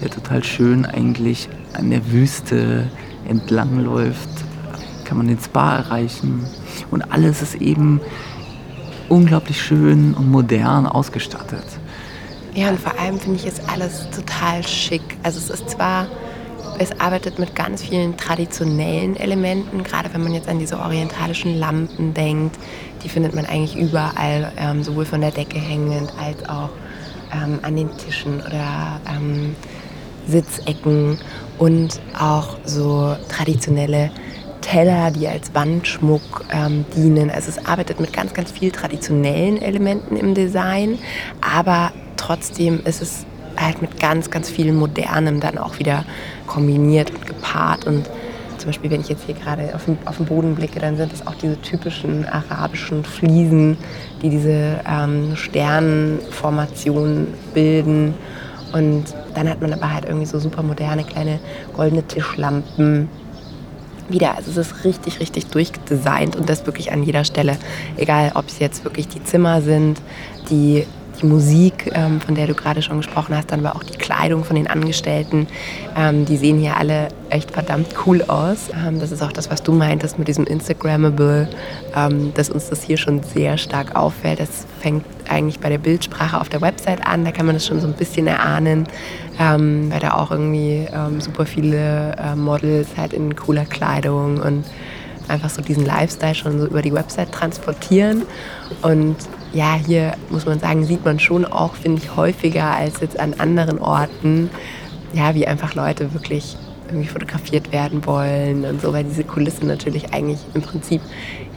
der 0.00 0.08
total 0.08 0.42
schön 0.42 0.86
eigentlich 0.86 1.50
an 1.74 1.90
der 1.90 2.10
Wüste 2.10 2.88
entlang 3.28 3.84
läuft, 3.84 4.30
kann 5.04 5.18
man 5.18 5.28
den 5.28 5.38
Spa 5.38 5.76
erreichen. 5.76 6.46
Und 6.90 7.12
alles 7.12 7.42
ist 7.42 7.56
eben 7.56 8.00
unglaublich 9.08 9.60
schön 9.60 10.14
und 10.14 10.30
modern 10.30 10.86
ausgestattet. 10.86 11.64
Ja, 12.54 12.70
und 12.70 12.80
vor 12.80 12.98
allem 12.98 13.18
finde 13.18 13.38
ich 13.38 13.46
ist 13.46 13.62
alles 13.70 14.08
total 14.10 14.66
schick. 14.66 15.02
Also 15.22 15.38
es 15.38 15.50
ist 15.50 15.70
zwar 15.70 16.06
es 16.78 17.00
arbeitet 17.00 17.38
mit 17.38 17.54
ganz 17.54 17.82
vielen 17.82 18.16
traditionellen 18.16 19.16
Elementen, 19.16 19.82
gerade 19.82 20.12
wenn 20.12 20.22
man 20.22 20.34
jetzt 20.34 20.48
an 20.48 20.58
diese 20.58 20.78
orientalischen 20.78 21.58
Lampen 21.58 22.12
denkt. 22.12 22.56
Die 23.02 23.08
findet 23.08 23.34
man 23.34 23.46
eigentlich 23.46 23.76
überall, 23.76 24.52
ähm, 24.58 24.82
sowohl 24.82 25.04
von 25.04 25.20
der 25.20 25.30
Decke 25.30 25.58
hängend 25.58 26.12
als 26.20 26.48
auch 26.48 26.70
ähm, 27.32 27.58
an 27.62 27.76
den 27.76 27.88
Tischen 27.96 28.40
oder 28.40 29.00
ähm, 29.08 29.56
Sitzecken 30.26 31.18
und 31.58 32.00
auch 32.18 32.58
so 32.64 33.16
traditionelle 33.28 34.10
Teller, 34.66 35.12
die 35.12 35.28
als 35.28 35.54
Wandschmuck 35.54 36.44
ähm, 36.50 36.84
dienen. 36.96 37.30
Also 37.30 37.50
es 37.50 37.64
arbeitet 37.66 38.00
mit 38.00 38.12
ganz, 38.12 38.34
ganz 38.34 38.50
viel 38.50 38.72
traditionellen 38.72 39.62
Elementen 39.62 40.16
im 40.16 40.34
Design, 40.34 40.98
aber 41.40 41.92
trotzdem 42.16 42.80
ist 42.84 43.00
es 43.00 43.26
halt 43.56 43.80
mit 43.80 44.00
ganz, 44.00 44.28
ganz 44.28 44.50
viel 44.50 44.72
Modernem 44.72 45.38
dann 45.38 45.56
auch 45.56 45.78
wieder 45.78 46.04
kombiniert 46.48 47.12
und 47.12 47.26
gepaart. 47.26 47.86
Und 47.86 48.10
zum 48.58 48.66
Beispiel, 48.66 48.90
wenn 48.90 49.02
ich 49.02 49.08
jetzt 49.08 49.24
hier 49.26 49.36
gerade 49.36 49.72
auf 49.72 49.84
den, 49.84 49.98
auf 50.04 50.16
den 50.16 50.26
Boden 50.26 50.56
blicke, 50.56 50.80
dann 50.80 50.96
sind 50.96 51.12
es 51.12 51.24
auch 51.28 51.34
diese 51.36 51.60
typischen 51.60 52.26
arabischen 52.26 53.04
Fliesen, 53.04 53.78
die 54.20 54.30
diese 54.30 54.80
ähm, 54.88 55.36
Sternenformationen 55.36 57.28
bilden. 57.54 58.14
Und 58.72 59.04
dann 59.34 59.48
hat 59.48 59.60
man 59.62 59.72
aber 59.72 59.92
halt 59.94 60.06
irgendwie 60.06 60.26
so 60.26 60.40
super 60.40 60.64
moderne 60.64 61.04
kleine 61.04 61.38
goldene 61.72 62.02
Tischlampen. 62.02 63.08
Wieder, 64.08 64.36
also 64.36 64.50
es 64.50 64.56
ist 64.68 64.84
richtig, 64.84 65.20
richtig 65.20 65.46
durchdesignt 65.46 66.36
und 66.36 66.48
das 66.48 66.66
wirklich 66.66 66.92
an 66.92 67.02
jeder 67.02 67.24
Stelle. 67.24 67.56
Egal, 67.96 68.32
ob 68.34 68.48
es 68.48 68.58
jetzt 68.58 68.84
wirklich 68.84 69.08
die 69.08 69.22
Zimmer 69.22 69.62
sind, 69.62 70.00
die 70.50 70.86
die 71.20 71.26
Musik, 71.26 71.90
ähm, 71.94 72.20
von 72.20 72.34
der 72.34 72.46
du 72.46 72.54
gerade 72.54 72.82
schon 72.82 72.98
gesprochen 72.98 73.36
hast, 73.36 73.50
dann 73.50 73.64
aber 73.64 73.76
auch 73.76 73.82
die 73.82 73.96
Kleidung 73.96 74.44
von 74.44 74.56
den 74.56 74.66
Angestellten. 74.66 75.46
Ähm, 75.96 76.24
die 76.24 76.36
sehen 76.36 76.58
hier 76.58 76.76
alle 76.76 77.08
echt 77.30 77.50
verdammt 77.50 77.88
cool 78.06 78.22
aus. 78.22 78.70
Ähm, 78.86 79.00
das 79.00 79.12
ist 79.12 79.22
auch 79.22 79.32
das, 79.32 79.50
was 79.50 79.62
du 79.62 79.72
meintest 79.72 80.18
mit 80.18 80.28
diesem 80.28 80.46
Instagrammable, 80.46 81.48
ähm, 81.94 82.32
dass 82.34 82.50
uns 82.50 82.68
das 82.68 82.82
hier 82.82 82.96
schon 82.96 83.22
sehr 83.22 83.58
stark 83.58 83.96
auffällt. 83.96 84.40
Das 84.40 84.66
fängt 84.80 85.04
eigentlich 85.30 85.60
bei 85.60 85.68
der 85.68 85.78
Bildsprache 85.78 86.40
auf 86.40 86.48
der 86.48 86.60
Website 86.60 87.06
an. 87.06 87.24
Da 87.24 87.32
kann 87.32 87.46
man 87.46 87.54
das 87.54 87.66
schon 87.66 87.80
so 87.80 87.86
ein 87.86 87.94
bisschen 87.94 88.26
erahnen, 88.26 88.86
ähm, 89.38 89.90
weil 89.90 90.00
da 90.00 90.14
auch 90.14 90.30
irgendwie 90.30 90.86
ähm, 90.92 91.20
super 91.20 91.46
viele 91.46 92.16
äh, 92.16 92.34
Models 92.34 92.88
halt 92.96 93.12
in 93.12 93.34
cooler 93.36 93.64
Kleidung 93.64 94.38
und 94.38 94.64
einfach 95.28 95.50
so 95.50 95.62
diesen 95.62 95.84
Lifestyle 95.84 96.34
schon 96.34 96.60
so 96.60 96.66
über 96.66 96.82
die 96.82 96.92
Website 96.92 97.32
transportieren. 97.32 98.22
Und 98.82 99.16
ja, 99.52 99.74
hier 99.74 100.12
muss 100.30 100.46
man 100.46 100.58
sagen, 100.58 100.84
sieht 100.84 101.04
man 101.04 101.18
schon 101.18 101.44
auch, 101.44 101.74
finde 101.74 102.02
ich, 102.02 102.16
häufiger 102.16 102.64
als 102.64 103.00
jetzt 103.00 103.18
an 103.18 103.34
anderen 103.38 103.78
Orten, 103.78 104.50
ja, 105.12 105.34
wie 105.34 105.46
einfach 105.46 105.74
Leute 105.74 106.12
wirklich 106.12 106.56
irgendwie 106.88 107.08
fotografiert 107.08 107.72
werden 107.72 108.04
wollen 108.06 108.64
und 108.64 108.80
so, 108.80 108.92
weil 108.92 109.04
diese 109.04 109.24
Kulisse 109.24 109.66
natürlich 109.66 110.12
eigentlich 110.12 110.40
im 110.54 110.62
Prinzip 110.62 111.00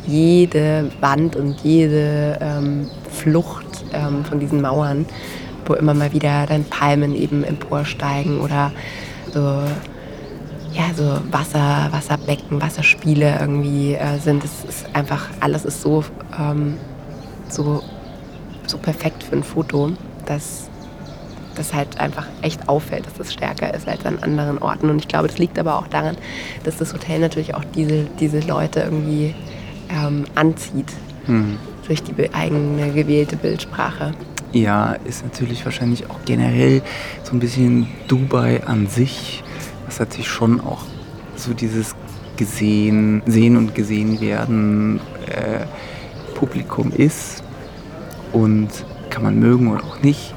jede 0.08 0.92
Wand 1.02 1.36
und 1.36 1.60
jede 1.62 2.38
ähm, 2.42 2.90
Flucht 3.20 3.86
ähm, 3.94 4.26
von 4.26 4.40
diesen 4.40 4.62
Mauern, 4.62 5.06
wo 5.66 5.74
immer 5.74 5.94
mal 5.94 6.14
wieder 6.14 6.46
dann 6.48 6.64
Palmen 6.66 7.16
eben 7.16 7.44
emporsteigen 7.44 8.42
oder 8.42 8.72
so, 9.34 9.40
ja, 10.72 10.84
so 10.96 11.20
Wasser, 11.32 11.90
Wasserbecken, 11.92 12.62
Wasserspiele 12.62 13.38
irgendwie 13.40 13.96
äh, 13.96 14.20
sind. 14.20 14.44
Es 14.44 14.64
ist 14.68 14.86
einfach, 14.94 15.28
alles 15.40 15.66
ist 15.66 15.82
so 15.82 16.04
ähm, 16.40 16.76
so, 17.52 17.84
so 18.68 18.78
perfekt 18.78 19.24
für 19.24 19.36
ein 19.36 19.44
Foto, 19.44 19.92
dass 20.26 20.70
das 21.56 21.74
halt 21.74 22.00
einfach 22.00 22.26
echt 22.42 22.70
auffällt, 22.70 23.06
dass 23.06 23.14
das 23.16 23.34
stärker 23.34 23.74
ist 23.74 23.88
als 23.88 24.06
an 24.06 24.20
anderen 24.20 24.60
Orten. 24.60 24.90
Und 24.90 25.00
ich 25.00 25.08
glaube, 25.08 25.28
das 25.28 25.38
liegt 25.38 25.60
aber 25.60 25.78
auch 25.78 25.88
daran, 25.88 26.16
dass 26.64 26.78
das 26.78 26.94
Hotel 26.94 27.20
natürlich 27.20 27.56
auch 27.56 27.66
diese, 27.76 28.06
diese 28.20 28.40
Leute 28.40 28.82
irgendwie 28.82 29.36
ähm, 29.90 30.26
anzieht 30.36 30.92
mhm. 31.28 31.58
Durch 31.90 32.04
die 32.04 32.34
eigene 32.34 32.92
gewählte 32.94 33.36
Bildsprache. 33.36 34.14
Ja, 34.54 34.94
ist 35.06 35.24
natürlich 35.24 35.66
wahrscheinlich 35.66 36.10
auch 36.10 36.20
generell 36.24 36.82
so 37.24 37.34
ein 37.34 37.40
bisschen 37.40 37.88
Dubai 38.08 38.64
an 38.64 38.88
sich, 38.88 39.44
was 39.86 40.00
natürlich 40.00 40.28
schon 40.28 40.62
auch 40.62 40.84
so 41.36 41.54
dieses 41.54 41.96
gesehen, 42.38 43.22
sehen 43.26 43.58
und 43.58 43.76
gesehen 43.76 44.22
werden 44.22 45.02
äh, 45.28 45.66
Publikum 46.36 46.92
ist 46.92 47.44
und 48.32 48.70
kann 49.10 49.24
man 49.24 49.40
mögen 49.40 49.68
oder 49.68 49.84
auch 49.84 50.02
nicht. 50.02 50.34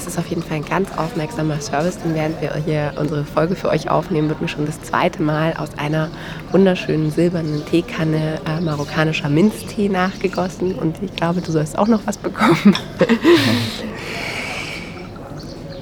Es 0.00 0.06
ist 0.06 0.18
auf 0.18 0.28
jeden 0.28 0.42
Fall 0.42 0.56
ein 0.56 0.64
ganz 0.64 0.96
aufmerksamer 0.96 1.60
Service, 1.60 1.98
denn 1.98 2.14
während 2.14 2.40
wir 2.40 2.54
hier 2.64 2.94
unsere 2.96 3.22
Folge 3.22 3.54
für 3.54 3.68
euch 3.68 3.90
aufnehmen, 3.90 4.30
wird 4.30 4.40
mir 4.40 4.48
schon 4.48 4.64
das 4.64 4.80
zweite 4.80 5.22
Mal 5.22 5.52
aus 5.58 5.76
einer 5.76 6.08
wunderschönen 6.52 7.10
silbernen 7.10 7.66
Teekanne 7.66 8.40
äh, 8.46 8.62
marokkanischer 8.62 9.28
Minztee 9.28 9.90
nachgegossen 9.90 10.74
und 10.74 11.02
ich 11.02 11.14
glaube, 11.16 11.42
du 11.42 11.52
sollst 11.52 11.76
auch 11.78 11.86
noch 11.86 12.00
was 12.06 12.16
bekommen. 12.16 12.56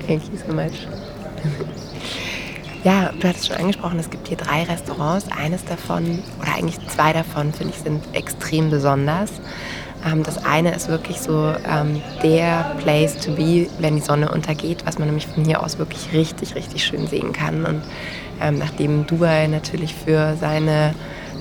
Thank 0.08 0.24
you 0.24 0.38
so 0.44 0.52
much. 0.52 0.88
Ja, 2.82 3.12
du 3.20 3.28
hattest 3.28 3.46
schon 3.46 3.56
angesprochen, 3.56 4.00
es 4.00 4.10
gibt 4.10 4.26
hier 4.26 4.36
drei 4.36 4.64
Restaurants. 4.64 5.26
Eines 5.30 5.64
davon, 5.64 6.24
oder 6.40 6.56
eigentlich 6.56 6.78
zwei 6.88 7.12
davon, 7.12 7.52
finde 7.52 7.72
ich, 7.72 7.80
sind 7.82 8.02
extrem 8.14 8.68
besonders. 8.68 9.30
Ähm, 10.06 10.22
das 10.22 10.44
eine 10.44 10.74
ist 10.74 10.88
wirklich 10.88 11.20
so 11.20 11.54
ähm, 11.68 12.02
der 12.22 12.76
Place 12.78 13.16
to 13.18 13.32
be, 13.32 13.66
wenn 13.78 13.96
die 13.96 14.02
Sonne 14.02 14.30
untergeht, 14.30 14.84
was 14.84 14.98
man 14.98 15.08
nämlich 15.08 15.26
von 15.26 15.44
hier 15.44 15.62
aus 15.62 15.78
wirklich 15.78 16.12
richtig, 16.12 16.54
richtig 16.54 16.84
schön 16.84 17.06
sehen 17.06 17.32
kann. 17.32 17.64
Und 17.64 17.82
ähm, 18.40 18.58
nachdem 18.58 19.06
Dubai 19.06 19.46
natürlich 19.46 19.94
für 19.94 20.36
seine 20.40 20.94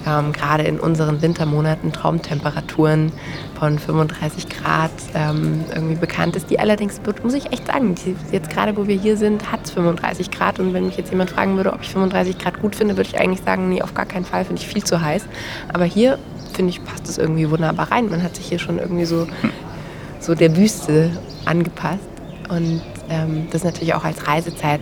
ähm, 0.07 0.31
gerade 0.31 0.63
in 0.63 0.79
unseren 0.79 1.21
Wintermonaten 1.21 1.91
Traumtemperaturen 1.91 3.11
von 3.59 3.77
35 3.77 4.47
Grad 4.49 4.91
ähm, 5.13 5.65
irgendwie 5.73 5.95
bekannt 5.95 6.35
ist, 6.35 6.49
die 6.49 6.59
allerdings, 6.59 7.01
muss 7.23 7.33
ich 7.33 7.51
echt 7.51 7.67
sagen, 7.67 7.95
jetzt 8.31 8.49
gerade 8.49 8.77
wo 8.77 8.87
wir 8.87 8.95
hier 8.95 9.17
sind, 9.17 9.51
hat 9.51 9.65
es 9.65 9.71
35 9.71 10.31
Grad 10.31 10.59
und 10.59 10.73
wenn 10.73 10.85
mich 10.85 10.97
jetzt 10.97 11.11
jemand 11.11 11.31
fragen 11.31 11.57
würde, 11.57 11.73
ob 11.73 11.81
ich 11.81 11.89
35 11.89 12.37
Grad 12.37 12.61
gut 12.61 12.75
finde, 12.75 12.95
würde 12.95 13.09
ich 13.09 13.19
eigentlich 13.19 13.43
sagen, 13.43 13.69
nee, 13.69 13.81
auf 13.81 13.93
gar 13.93 14.05
keinen 14.05 14.25
Fall, 14.25 14.45
finde 14.45 14.61
ich 14.61 14.67
viel 14.67 14.83
zu 14.83 15.01
heiß. 15.01 15.25
Aber 15.73 15.85
hier, 15.85 16.17
finde 16.57 16.71
ich, 16.71 16.83
passt 16.83 17.07
es 17.07 17.17
irgendwie 17.17 17.49
wunderbar 17.49 17.91
rein. 17.91 18.09
Man 18.09 18.21
hat 18.21 18.35
sich 18.35 18.47
hier 18.47 18.59
schon 18.59 18.79
irgendwie 18.79 19.05
so, 19.05 19.27
so 20.19 20.35
der 20.35 20.57
Wüste 20.57 21.11
angepasst 21.45 21.99
und 22.49 22.81
ähm, 23.09 23.47
das 23.51 23.61
ist 23.61 23.65
natürlich 23.65 23.93
auch 23.93 24.03
als 24.03 24.27
Reisezeit 24.27 24.81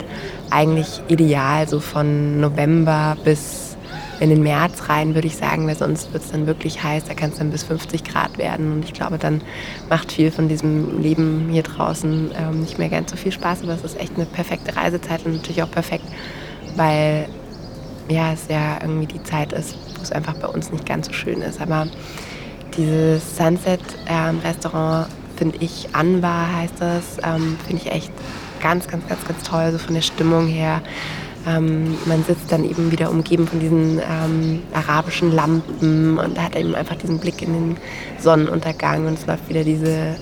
eigentlich 0.49 1.01
ideal, 1.07 1.67
so 1.67 1.79
von 1.79 2.39
November 2.39 3.17
bis 3.23 3.77
in 4.19 4.29
den 4.29 4.43
März 4.43 4.87
rein, 4.87 5.13
würde 5.13 5.27
ich 5.27 5.35
sagen, 5.35 5.67
weil 5.67 5.75
sonst 5.75 6.13
wird 6.13 6.23
es 6.23 6.31
dann 6.31 6.47
wirklich 6.47 6.81
heiß. 6.81 7.03
Da 7.03 7.13
kann 7.13 7.31
es 7.31 7.37
dann 7.37 7.51
bis 7.51 7.63
50 7.63 8.05
Grad 8.05 8.37
werden. 8.37 8.71
Und 8.71 8.85
ich 8.85 8.93
glaube, 8.93 9.17
dann 9.17 9.41
macht 9.89 10.13
viel 10.13 10.31
von 10.31 10.47
diesem 10.47 11.01
Leben 11.01 11.49
hier 11.51 11.63
draußen 11.63 12.31
ähm, 12.37 12.61
nicht 12.61 12.77
mehr 12.77 12.87
ganz 12.87 13.11
so 13.11 13.17
viel 13.17 13.33
Spaß. 13.33 13.63
Aber 13.63 13.73
es 13.73 13.83
ist 13.83 13.99
echt 13.99 14.15
eine 14.15 14.25
perfekte 14.25 14.75
Reisezeit 14.75 15.25
und 15.25 15.33
natürlich 15.33 15.63
auch 15.63 15.71
perfekt, 15.71 16.05
weil 16.77 17.27
ja, 18.07 18.31
es 18.31 18.47
ja 18.47 18.77
irgendwie 18.81 19.07
die 19.07 19.23
Zeit 19.23 19.51
ist, 19.51 19.75
es 20.05 20.11
einfach 20.11 20.35
bei 20.35 20.47
uns 20.47 20.71
nicht 20.71 20.85
ganz 20.85 21.07
so 21.07 21.13
schön 21.13 21.41
ist. 21.41 21.61
Aber 21.61 21.87
dieses 22.77 23.37
Sunset-Restaurant, 23.37 25.07
ähm, 25.07 25.13
finde 25.37 25.57
ich, 25.59 25.87
Anwar 25.93 26.53
heißt 26.55 26.75
das, 26.79 27.17
ähm, 27.23 27.57
finde 27.65 27.83
ich 27.83 27.91
echt 27.91 28.11
ganz, 28.61 28.87
ganz, 28.87 29.07
ganz, 29.07 29.25
ganz 29.25 29.43
toll, 29.43 29.71
so 29.71 29.77
von 29.77 29.93
der 29.93 30.01
Stimmung 30.01 30.47
her. 30.47 30.81
Ähm, 31.47 31.95
man 32.05 32.23
sitzt 32.23 32.51
dann 32.51 32.63
eben 32.63 32.91
wieder 32.91 33.11
umgeben 33.11 33.47
von 33.47 33.59
diesen 33.59 33.99
ähm, 33.99 34.63
arabischen 34.73 35.31
Lampen 35.31 36.17
und 36.17 36.41
hat 36.41 36.55
eben 36.55 36.73
einfach 36.73 36.95
diesen 36.95 37.19
Blick 37.19 37.41
in 37.41 37.53
den 37.53 37.77
Sonnenuntergang 38.19 39.05
und 39.05 39.13
es 39.13 39.27
läuft 39.27 39.47
wieder 39.49 39.63
diese 39.63 40.15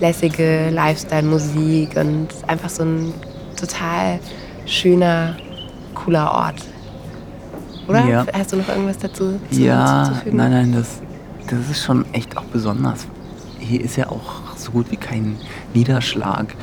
lässige 0.00 0.68
Lifestyle-Musik 0.70 1.96
und 1.96 2.28
einfach 2.46 2.68
so 2.68 2.82
ein 2.82 3.14
total 3.58 4.20
schöner, 4.66 5.36
cooler 5.94 6.30
Ort. 6.30 6.75
Oder? 7.88 8.04
Ja. 8.06 8.26
Hast 8.32 8.52
du 8.52 8.56
noch 8.56 8.68
irgendwas 8.68 8.98
dazu 8.98 9.38
zu, 9.50 9.60
ja, 9.60 10.04
zuzufügen? 10.04 10.36
Nein, 10.36 10.50
nein, 10.50 10.72
das, 10.72 11.00
das 11.48 11.70
ist 11.70 11.84
schon 11.84 12.04
echt 12.12 12.36
auch 12.36 12.44
besonders. 12.44 13.06
Hier 13.58 13.80
ist 13.80 13.96
ja 13.96 14.08
auch 14.08 14.56
so 14.56 14.72
gut 14.72 14.90
wie 14.90 14.96
kein 14.96 15.36
Niederschlag 15.74 16.54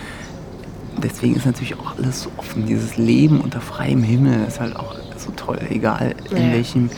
deswegen 1.02 1.36
ist 1.36 1.46
natürlich 1.46 1.80
auch 1.80 1.98
alles 1.98 2.24
so 2.24 2.32
offen. 2.38 2.66
Dieses 2.66 2.98
Leben 2.98 3.42
unter 3.42 3.62
freiem 3.62 4.04
Himmel 4.04 4.46
ist 4.48 4.60
halt 4.60 4.76
auch 4.76 4.96
so 5.18 5.32
toll. 5.32 5.60
Egal 5.70 6.16
in 6.32 6.38
ja. 6.38 6.54
welchem 6.54 6.90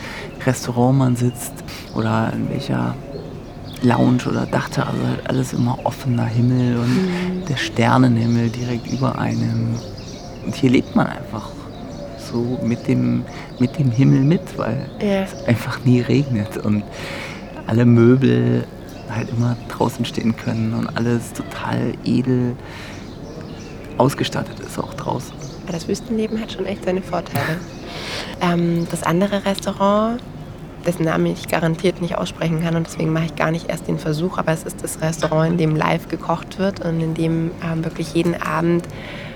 Restaurant 0.44 0.98
man 0.98 1.16
sitzt 1.16 1.52
oder 1.94 2.32
in 2.32 2.48
welcher 2.50 2.94
Lounge 3.82 4.24
oder 4.28 4.46
Dachterrasse, 4.46 4.96
also 4.96 5.06
halt 5.06 5.28
alles 5.28 5.52
immer 5.52 5.78
offener 5.84 6.24
Himmel 6.24 6.78
und 6.78 6.88
mhm. 6.88 7.44
der 7.48 7.56
Sternenhimmel 7.56 8.48
direkt 8.50 8.90
über 8.90 9.18
einem. 9.18 9.76
Und 10.44 10.54
hier 10.54 10.70
lebt 10.70 10.94
man 10.94 11.06
einfach 11.06 11.50
so 12.28 12.58
mit 12.62 12.86
dem, 12.86 13.24
mit 13.58 13.78
dem 13.78 13.90
Himmel 13.90 14.20
mit, 14.20 14.56
weil 14.56 14.88
ja. 15.00 15.22
es 15.22 15.44
einfach 15.46 15.84
nie 15.84 16.00
regnet 16.00 16.56
und 16.58 16.82
alle 17.66 17.84
Möbel 17.84 18.64
halt 19.10 19.28
immer 19.30 19.56
draußen 19.68 20.04
stehen 20.04 20.36
können 20.36 20.74
und 20.74 20.88
alles 20.96 21.32
total 21.32 21.94
edel 22.04 22.56
ausgestattet 23.98 24.60
ist 24.60 24.78
auch 24.78 24.94
draußen. 24.94 25.34
Das 25.70 25.88
Wüstenleben 25.88 26.40
hat 26.40 26.52
schon 26.52 26.66
echt 26.66 26.84
seine 26.84 27.02
Vorteile. 27.02 27.58
Ähm, 28.40 28.86
das 28.90 29.02
andere 29.02 29.44
Restaurant, 29.44 30.20
dessen 30.86 31.04
Namen 31.04 31.26
ich 31.26 31.48
garantiert 31.48 32.00
nicht 32.00 32.16
aussprechen 32.16 32.62
kann 32.62 32.76
und 32.76 32.86
deswegen 32.86 33.12
mache 33.12 33.26
ich 33.26 33.36
gar 33.36 33.50
nicht 33.50 33.68
erst 33.68 33.88
den 33.88 33.98
Versuch, 33.98 34.38
aber 34.38 34.52
es 34.52 34.64
ist 34.64 34.82
das 34.82 35.00
Restaurant, 35.00 35.52
in 35.52 35.58
dem 35.58 35.76
live 35.76 36.08
gekocht 36.08 36.58
wird 36.58 36.84
und 36.84 37.00
in 37.00 37.14
dem 37.14 37.50
ähm, 37.64 37.84
wirklich 37.84 38.14
jeden 38.14 38.40
Abend 38.40 38.86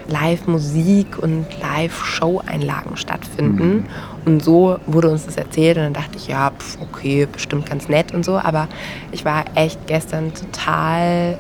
Live-Musik 0.09 1.19
und 1.19 1.47
Live-Show-Einlagen 1.61 2.97
stattfinden. 2.97 3.69
Mhm. 3.69 3.85
Und 4.25 4.45
so 4.45 4.78
wurde 4.87 5.09
uns 5.09 5.26
das 5.26 5.37
erzählt 5.37 5.76
und 5.76 5.85
dann 5.85 5.92
dachte 5.92 6.16
ich, 6.16 6.26
ja, 6.26 6.50
pf, 6.50 6.78
okay, 6.80 7.28
bestimmt 7.30 7.66
ganz 7.66 7.88
nett 7.88 8.12
und 8.12 8.25
so. 8.25 8.37
Aber 8.37 8.69
ich 9.12 9.25
war 9.25 9.45
echt 9.54 9.87
gestern 9.87 10.33
total 10.35 11.38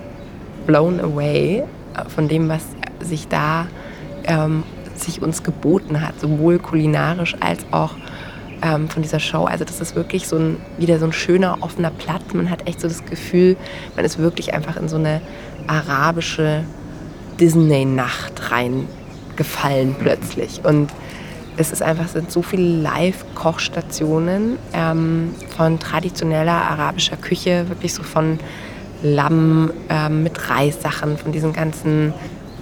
blown 0.66 1.00
away 1.00 1.64
äh, 1.94 2.08
von 2.08 2.28
dem, 2.28 2.48
was 2.48 2.64
sich 3.00 3.28
da 3.28 3.66
ähm, 4.24 4.62
sich 4.94 5.22
uns 5.22 5.42
geboten 5.42 6.00
hat, 6.00 6.20
sowohl 6.20 6.58
kulinarisch 6.58 7.36
als 7.40 7.64
auch 7.70 7.94
ähm, 8.62 8.88
von 8.88 9.02
dieser 9.02 9.20
Show. 9.20 9.44
Also 9.44 9.64
das 9.64 9.80
ist 9.80 9.94
wirklich 9.94 10.28
so 10.28 10.36
ein, 10.36 10.56
wieder 10.78 10.98
so 10.98 11.06
ein 11.06 11.12
schöner, 11.12 11.58
offener 11.60 11.90
Platz. 11.90 12.22
Man 12.32 12.50
hat 12.50 12.66
echt 12.68 12.80
so 12.80 12.88
das 12.88 13.04
Gefühl, 13.04 13.56
man 13.96 14.04
ist 14.04 14.18
wirklich 14.18 14.54
einfach 14.54 14.76
in 14.76 14.88
so 14.88 14.96
eine 14.96 15.20
arabische 15.66 16.64
Disney-Nacht 17.38 18.50
reingefallen 18.50 19.94
plötzlich. 19.98 20.60
Und 20.64 20.90
es 21.56 21.72
ist 21.72 21.82
einfach, 21.82 22.06
es 22.06 22.12
sind 22.12 22.30
so 22.30 22.42
viele 22.42 22.80
Live-Kochstationen 22.82 24.58
ähm, 24.72 25.34
von 25.56 25.78
traditioneller 25.78 26.52
arabischer 26.52 27.16
Küche, 27.16 27.68
wirklich 27.68 27.94
so 27.94 28.02
von 28.02 28.38
Lamm 29.02 29.70
ähm, 29.88 30.22
mit 30.22 30.50
Reissachen, 30.50 31.16
von 31.16 31.32
diesen 31.32 31.52
ganzen 31.52 32.12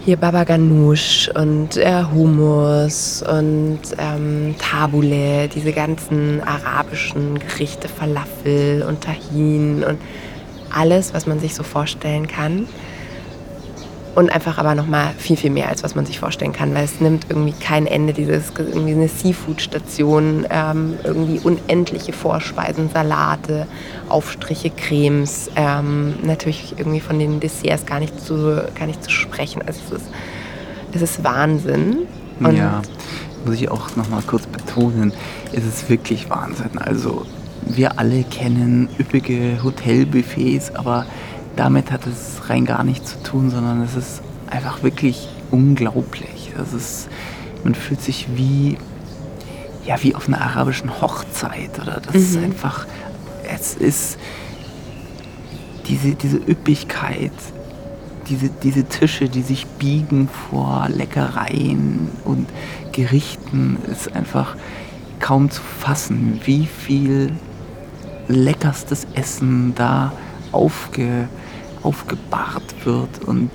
hier 0.05 0.17
Baba 0.17 0.45
Ganoush 0.45 1.31
und 1.35 1.77
äh, 1.77 2.05
Hummus 2.05 3.23
und 3.23 3.81
ähm, 3.99 4.55
Tabule, 4.59 5.49
diese 5.49 5.73
ganzen 5.73 6.43
arabischen 6.43 7.39
Gerichte, 7.39 7.89
Falafel 7.89 8.85
und 8.87 9.03
Tahin 9.03 9.85
und 9.85 9.99
alles, 10.75 11.15
was 11.15 11.27
man 11.27 11.41
sich 11.41 11.55
so 11.55 11.63
vorstellen 11.63 12.27
kann 12.27 12.67
und 14.19 14.31
einfach 14.31 14.59
aber 14.59 14.75
nochmal 14.75 15.15
viel, 15.17 15.37
viel 15.37 15.51
mehr, 15.51 15.69
als 15.69 15.85
was 15.85 15.95
man 15.95 16.05
sich 16.05 16.19
vorstellen 16.19 16.53
kann, 16.53 16.75
weil 16.75 16.83
es 16.83 17.01
nimmt 17.01 17.27
irgendwie 17.29 17.53
kein 17.53 17.87
Ende, 17.87 18.13
dieses, 18.13 18.51
irgendwie 18.59 18.91
eine 18.91 19.07
Seafood-Station, 19.07 20.45
ähm, 20.51 20.95
irgendwie 21.05 21.39
unendliche 21.39 22.13
Vorspeisen, 22.13 22.91
Salate, 22.93 23.69
Aufstriche, 24.09 24.71
Cremes, 24.71 25.53
ähm, 25.55 26.15
natürlich 26.25 26.75
irgendwie 26.77 26.99
von 26.99 27.21
den 27.21 27.39
Desserts 27.39 27.87
gar 27.87 28.01
nicht 28.01 28.21
zu, 28.21 28.61
gar 28.77 28.87
nicht 28.87 29.05
zu 29.05 29.11
sprechen. 29.13 29.63
Also 29.65 29.83
es 29.87 30.03
ist, 30.03 30.11
es 30.95 31.03
ist 31.03 31.23
Wahnsinn. 31.23 31.99
Und 32.41 32.57
ja, 32.57 32.83
muss 33.47 33.55
ich 33.55 33.71
auch 33.71 33.95
nochmal 33.95 34.23
kurz 34.27 34.47
betonen, 34.47 35.13
es 35.53 35.65
ist 35.65 35.89
wirklich 35.89 36.29
Wahnsinn. 36.29 36.77
Also 36.79 37.25
wir 37.67 38.01
alle 38.01 38.25
kennen 38.25 38.89
üppige 38.99 39.63
Hotelbuffets, 39.63 40.75
aber 40.75 41.07
damit 41.57 41.91
hat 41.91 42.07
es 42.07 42.49
rein 42.49 42.65
gar 42.65 42.85
nichts 42.85 43.13
zu 43.13 43.23
tun, 43.23 43.51
sondern 43.51 43.83
es 43.83 43.95
ist 43.95 44.23
einfach 44.51 44.83
wirklich 44.83 45.29
unglaublich. 45.51 46.53
Das 46.57 46.73
ist, 46.73 47.09
man 47.65 47.75
fühlt 47.75 48.01
sich 48.01 48.29
wie, 48.35 48.79
ja, 49.85 50.03
wie 50.03 50.15
auf 50.15 50.29
einer 50.29 50.41
arabischen 50.41 51.01
Hochzeit. 51.01 51.79
Oder 51.81 52.01
das 52.01 52.15
mhm. 52.15 52.21
ist 52.21 52.37
einfach, 52.37 52.87
es 53.49 53.75
ist 53.75 54.19
diese, 55.89 56.15
diese 56.15 56.37
Üppigkeit, 56.37 57.33
diese, 58.29 58.51
diese 58.63 58.85
Tische, 58.85 59.29
die 59.29 59.43
sich 59.43 59.67
biegen 59.67 60.29
vor 60.29 60.87
Leckereien 60.89 62.11
und 62.25 62.47
Gerichten, 62.93 63.79
ist 63.91 64.15
einfach 64.15 64.57
kaum 65.19 65.51
zu 65.51 65.63
fassen, 65.63 66.41
wie 66.45 66.67
viel 66.67 67.33
leckerstes 68.29 69.07
Essen 69.15 69.75
da 69.75 70.13
aufge, 70.53 71.29
aufgebahrt 71.83 72.75
wird 72.85 73.25
und 73.25 73.51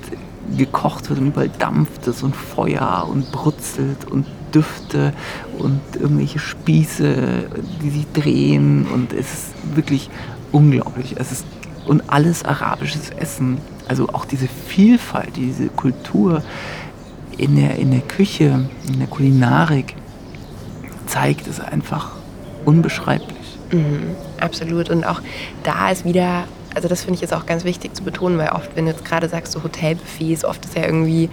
gekocht 0.56 1.08
wird 1.08 1.20
und 1.20 1.28
überall 1.28 1.50
dampft 1.58 2.06
es 2.06 2.22
und 2.22 2.36
Feuer 2.36 3.08
und 3.10 3.30
brutzelt 3.32 4.04
und 4.10 4.26
Düfte 4.54 5.12
und 5.58 5.80
irgendwelche 5.98 6.38
Spieße, 6.38 7.46
die 7.82 7.90
sich 7.90 8.06
drehen 8.12 8.86
und 8.86 9.12
es 9.12 9.32
ist 9.32 9.46
wirklich 9.74 10.10
unglaublich. 10.52 11.14
Es 11.18 11.32
ist 11.32 11.44
und 11.86 12.02
alles 12.10 12.44
arabisches 12.44 13.10
Essen, 13.10 13.58
also 13.88 14.08
auch 14.08 14.24
diese 14.24 14.48
Vielfalt, 14.48 15.36
diese 15.36 15.68
Kultur 15.68 16.42
in 17.36 17.56
der, 17.56 17.76
in 17.76 17.90
der 17.90 18.00
Küche, 18.00 18.68
in 18.88 18.98
der 18.98 19.08
Kulinarik 19.08 19.94
zeigt 21.06 21.46
es 21.46 21.60
einfach 21.60 22.12
unbeschreiblich. 22.64 23.58
Mhm, 23.72 24.14
absolut. 24.40 24.88
Und 24.88 25.04
auch 25.04 25.20
da 25.62 25.90
ist 25.90 26.04
wieder 26.04 26.44
also 26.74 26.88
das 26.88 27.02
finde 27.02 27.16
ich 27.16 27.20
jetzt 27.20 27.34
auch 27.34 27.46
ganz 27.46 27.64
wichtig 27.64 27.94
zu 27.94 28.02
betonen, 28.02 28.38
weil 28.38 28.50
oft, 28.50 28.74
wenn 28.74 28.86
du 28.86 28.92
jetzt 28.92 29.04
gerade 29.04 29.28
sagst, 29.28 29.52
so 29.52 29.62
Hotelbuffets, 29.62 30.44
oft 30.44 30.64
ist 30.64 30.76
ja 30.76 30.84
irgendwie 30.84 31.28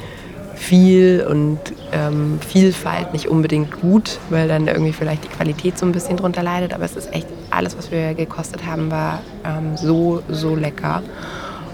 viel 0.55 1.25
und 1.27 1.59
ähm, 1.91 2.39
Vielfalt 2.47 3.13
nicht 3.13 3.27
unbedingt 3.27 3.81
gut, 3.81 4.19
weil 4.29 4.47
dann 4.47 4.67
irgendwie 4.67 4.93
vielleicht 4.93 5.23
die 5.23 5.29
Qualität 5.29 5.77
so 5.77 5.85
ein 5.85 5.91
bisschen 5.91 6.17
drunter 6.17 6.43
leidet. 6.43 6.73
Aber 6.73 6.85
es 6.85 6.95
ist 6.95 7.11
echt, 7.13 7.27
alles, 7.49 7.77
was 7.77 7.91
wir 7.91 8.13
gekostet 8.13 8.65
haben, 8.65 8.91
war 8.91 9.21
ähm, 9.43 9.75
so, 9.75 10.21
so 10.29 10.55
lecker. 10.55 11.01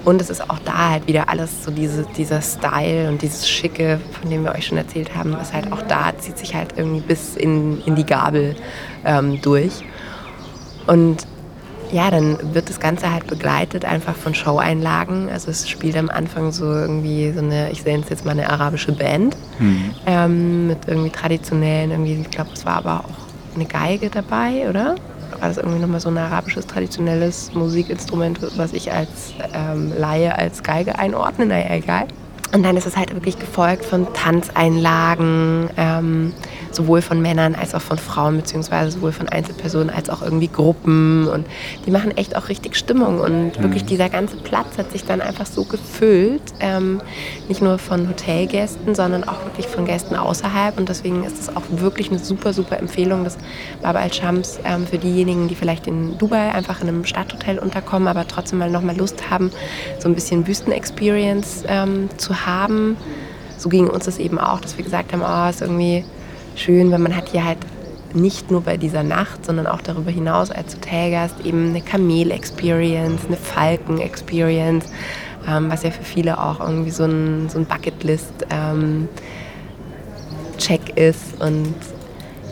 Und 0.06 0.22
es 0.22 0.30
ist 0.30 0.50
auch 0.50 0.60
da 0.60 0.92
halt 0.92 1.08
wieder 1.08 1.28
alles 1.28 1.66
so 1.66 1.72
diese, 1.72 2.06
dieser 2.16 2.42
Style 2.42 3.10
und 3.10 3.22
dieses 3.22 3.50
Schicke, 3.50 4.00
von 4.22 4.30
dem 4.30 4.46
wir 4.46 4.54
euch 4.54 4.68
schon 4.68 4.78
erzählt 4.78 5.14
haben, 5.14 5.34
was 5.34 5.52
halt 5.52 5.74
auch 5.74 5.82
da 5.82 6.18
zieht 6.18 6.38
sich 6.38 6.56
halt 6.56 6.76
irgendwie 6.78 7.02
bis 7.02 7.36
in, 7.36 7.82
in 7.86 7.96
die 7.96 8.06
Gabel 8.06 8.56
ähm, 9.04 9.42
durch. 9.42 9.84
Und 10.88 11.28
ja, 11.92 12.12
dann 12.12 12.54
wird 12.54 12.70
das 12.70 12.80
Ganze 12.80 13.12
halt 13.12 13.28
begleitet 13.28 13.86
einfach 13.86 14.16
von 14.16 14.34
Show-Einlagen. 14.34 15.30
Also 15.30 15.50
es 15.52 15.68
spielt 15.70 15.96
am 15.98 16.10
Anfang 16.10 16.52
so 16.52 16.66
irgendwie 16.66 17.32
so 17.32 17.40
eine, 17.40 17.72
ich 17.72 17.86
es 17.86 18.10
jetzt 18.10 18.26
mal 18.26 18.32
eine 18.32 18.50
arabische 18.50 18.92
Band 18.92 19.36
mhm. 19.60 19.92
ähm, 20.06 20.68
mit 20.68 20.80
irgendwie 20.88 21.10
traditionellen, 21.10 21.92
irgendwie, 21.92 22.22
ich 22.22 22.32
glaube, 22.32 22.52
es 22.54 22.66
war 22.66 22.78
aber 22.78 23.06
auch 23.06 23.56
eine 23.56 23.66
Geige 23.66 24.10
dabei, 24.10 24.70
oder? 24.70 24.96
War 25.40 25.50
das 25.50 25.58
irgendwie 25.58 25.80
nochmal 25.80 26.00
so 26.00 26.10
ein 26.10 26.18
arabisches 26.18 26.66
traditionelles 26.66 27.54
Musikinstrument, 27.54 28.40
was 28.58 28.74
ich 28.74 28.92
als 28.92 29.34
ähm, 29.54 29.94
Laie 29.98 30.38
als 30.38 30.64
Geige 30.64 30.98
einordne? 30.98 31.46
Naja, 31.46 31.76
egal. 31.76 32.08
Und 32.58 32.64
dann 32.64 32.76
ist 32.76 32.88
es 32.88 32.98
halt 32.98 33.14
wirklich 33.14 33.38
gefolgt 33.38 33.86
von 33.86 34.12
Tanzeinlagen, 34.16 35.70
ähm, 35.78 36.34
sowohl 36.72 37.04
von 37.04 37.22
Männern 37.22 37.54
als 37.54 37.76
auch 37.76 37.82
von 37.82 38.00
Frauen, 38.00 38.38
beziehungsweise 38.38 38.90
sowohl 38.90 39.12
von 39.12 39.30
Einzelpersonen 39.30 39.92
als 39.92 40.10
auch 40.10 40.24
irgendwie 40.24 40.48
Gruppen. 40.48 41.28
Und 41.28 41.46
die 41.86 41.92
machen 41.92 42.18
echt 42.18 42.36
auch 42.36 42.50
richtig 42.50 42.76
Stimmung. 42.76 43.20
Und 43.20 43.60
mhm. 43.60 43.62
wirklich 43.62 43.86
dieser 43.86 44.10
ganze 44.10 44.38
Platz 44.38 44.80
hat 44.80 44.92
sich 44.92 45.06
dann 45.06 45.22
einfach 45.22 45.46
so 45.46 45.66
gefüllt. 45.66 46.42
Ähm, 46.60 47.00
nicht 47.48 47.62
nur 47.62 47.78
von 47.78 48.10
Hotelgästen, 48.10 48.96
sondern 48.96 49.24
auch 49.24 49.46
wirklich 49.46 49.68
von 49.68 49.86
Gästen 49.86 50.16
außerhalb. 50.16 50.80
Und 50.80 50.90
deswegen 50.90 51.26
ist 51.26 51.40
es 51.40 51.56
auch 51.56 51.62
wirklich 51.70 52.10
eine 52.10 52.18
super, 52.18 52.54
super 52.54 52.80
Empfehlung 52.80 53.24
des 53.24 53.38
Baba 53.84 54.00
al-Shams 54.00 54.62
ähm, 54.66 54.88
für 54.88 54.98
diejenigen, 54.98 55.48
die 55.48 55.54
vielleicht 55.54 55.86
in 55.86 56.18
Dubai 56.18 56.52
einfach 56.54 56.82
in 56.82 56.88
einem 56.88 57.06
Stadthotel 57.06 57.60
unterkommen, 57.60 58.08
aber 58.08 58.28
trotzdem 58.28 58.58
mal 58.58 58.72
nochmal 58.72 58.98
Lust 58.98 59.30
haben, 59.30 59.52
so 60.00 60.10
ein 60.10 60.16
bisschen 60.16 60.48
Wüsten-Experience 60.48 61.64
ähm, 61.68 62.10
zu 62.18 62.34
haben. 62.34 62.47
So 63.58 63.70
ging 63.70 63.88
uns 63.88 64.06
das 64.06 64.20
eben 64.20 64.40
auch, 64.40 64.62
dass 64.62 64.78
wir 64.78 64.84
gesagt 64.84 65.14
haben, 65.14 65.22
oh, 65.22 65.50
ist 65.50 65.62
irgendwie 65.62 66.06
schön, 66.56 66.92
weil 66.92 67.00
man 67.00 67.16
hat 67.16 67.30
hier 67.30 67.44
halt 67.44 67.58
nicht 68.14 68.52
nur 68.52 68.62
bei 68.62 68.78
dieser 68.78 69.04
Nacht, 69.04 69.46
sondern 69.46 69.68
auch 69.68 69.82
darüber 69.82 70.12
hinaus 70.12 70.52
als 70.52 70.76
Hotelgast 70.76 71.46
eben 71.46 71.70
eine 71.70 71.82
Kamel-Experience, 71.82 73.26
eine 73.28 73.38
Falken-Experience, 73.38 74.86
ähm, 75.48 75.70
was 75.70 75.84
ja 75.84 75.92
für 75.92 76.04
viele 76.04 76.42
auch 76.42 76.60
irgendwie 76.60 76.92
so 76.92 77.04
ein, 77.04 77.50
so 77.50 77.60
ein 77.60 77.66
Bucketlist-Check 77.66 78.48
ähm, 78.52 79.10
ist. 80.96 81.42
Und 81.42 81.76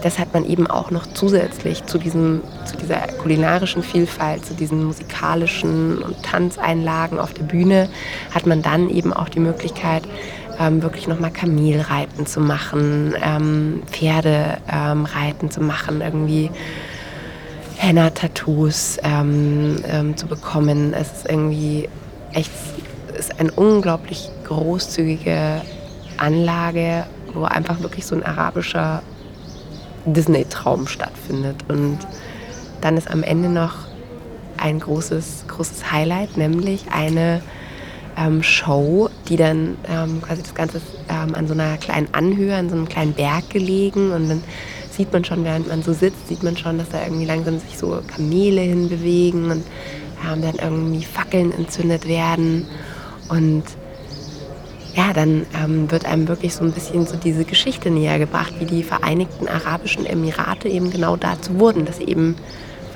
das 0.03 0.19
hat 0.19 0.33
man 0.33 0.45
eben 0.45 0.67
auch 0.67 0.91
noch 0.91 1.07
zusätzlich 1.13 1.85
zu, 1.85 1.97
diesem, 1.97 2.41
zu 2.75 2.83
dieser 2.83 3.07
kulinarischen 3.21 3.83
Vielfalt, 3.83 4.45
zu 4.45 4.53
diesen 4.53 4.83
musikalischen 4.83 5.99
und 5.99 6.21
Tanzeinlagen 6.23 7.19
auf 7.19 7.33
der 7.33 7.43
Bühne, 7.43 7.89
hat 8.33 8.45
man 8.45 8.61
dann 8.61 8.89
eben 8.89 9.13
auch 9.13 9.29
die 9.29 9.39
Möglichkeit, 9.39 10.03
ähm, 10.59 10.81
wirklich 10.81 11.07
nochmal 11.07 11.31
Kamelreiten 11.31 12.25
zu 12.25 12.39
machen, 12.39 13.13
ähm, 13.21 13.83
Pferdereiten 13.87 15.45
ähm, 15.45 15.51
zu 15.51 15.61
machen, 15.61 16.01
irgendwie 16.01 16.49
Henna-Tattoos 17.77 18.97
ähm, 19.03 19.77
ähm, 19.87 20.17
zu 20.17 20.27
bekommen. 20.27 20.93
Es 20.93 21.11
ist 21.11 21.29
irgendwie 21.29 21.89
echt, 22.33 22.51
ist 23.17 23.39
eine 23.39 23.51
unglaublich 23.51 24.29
großzügige 24.45 25.61
Anlage, 26.17 27.05
wo 27.33 27.43
einfach 27.43 27.81
wirklich 27.81 28.05
so 28.05 28.15
ein 28.15 28.23
arabischer 28.23 29.01
Disney-Traum 30.05 30.87
stattfindet. 30.87 31.57
Und 31.67 31.99
dann 32.85 32.97
ist 32.97 33.09
am 33.09 33.23
Ende 33.23 33.49
noch 33.49 33.73
ein 34.57 34.79
großes, 34.79 35.45
großes 35.47 35.91
Highlight, 35.91 36.37
nämlich 36.37 36.85
eine 36.91 37.41
ähm, 38.15 38.43
Show, 38.43 39.09
die 39.27 39.37
dann 39.37 39.75
ähm, 39.89 40.21
quasi 40.21 40.43
das 40.43 40.53
Ganze 40.53 40.81
ähm, 41.09 41.33
an 41.33 41.47
so 41.47 41.55
einer 41.55 41.77
kleinen 41.77 42.07
Anhöhe, 42.13 42.55
an 42.55 42.69
so 42.69 42.75
einem 42.75 42.87
kleinen 42.87 43.13
Berg 43.13 43.49
gelegen 43.49 44.11
und 44.11 44.29
dann 44.29 44.43
sieht 44.91 45.11
man 45.11 45.25
schon, 45.25 45.43
während 45.43 45.67
man 45.67 45.81
so 45.81 45.93
sitzt, 45.93 46.27
sieht 46.27 46.43
man 46.43 46.55
schon, 46.55 46.77
dass 46.77 46.89
da 46.89 47.03
irgendwie 47.03 47.25
langsam 47.25 47.59
sich 47.59 47.75
so 47.75 47.99
Kamele 48.07 48.61
hinbewegen 48.61 49.49
und 49.49 49.63
ähm, 50.31 50.41
dann 50.43 50.55
irgendwie 50.55 51.03
Fackeln 51.03 51.51
entzündet 51.53 52.07
werden 52.07 52.67
und 53.29 53.63
ja, 54.93 55.11
dann 55.11 55.47
ähm, 55.61 55.89
wird 55.89 56.05
einem 56.05 56.27
wirklich 56.27 56.53
so 56.53 56.63
ein 56.63 56.71
bisschen 56.71 57.07
so 57.07 57.17
diese 57.17 57.45
Geschichte 57.45 57.89
näher 57.89 58.19
gebracht, 58.19 58.53
wie 58.59 58.65
die 58.65 58.83
Vereinigten 58.83 59.47
Arabischen 59.47 60.05
Emirate 60.05 60.69
eben 60.69 60.91
genau 60.91 61.17
dazu 61.17 61.59
wurden, 61.59 61.83
dass 61.83 61.99
eben 61.99 62.35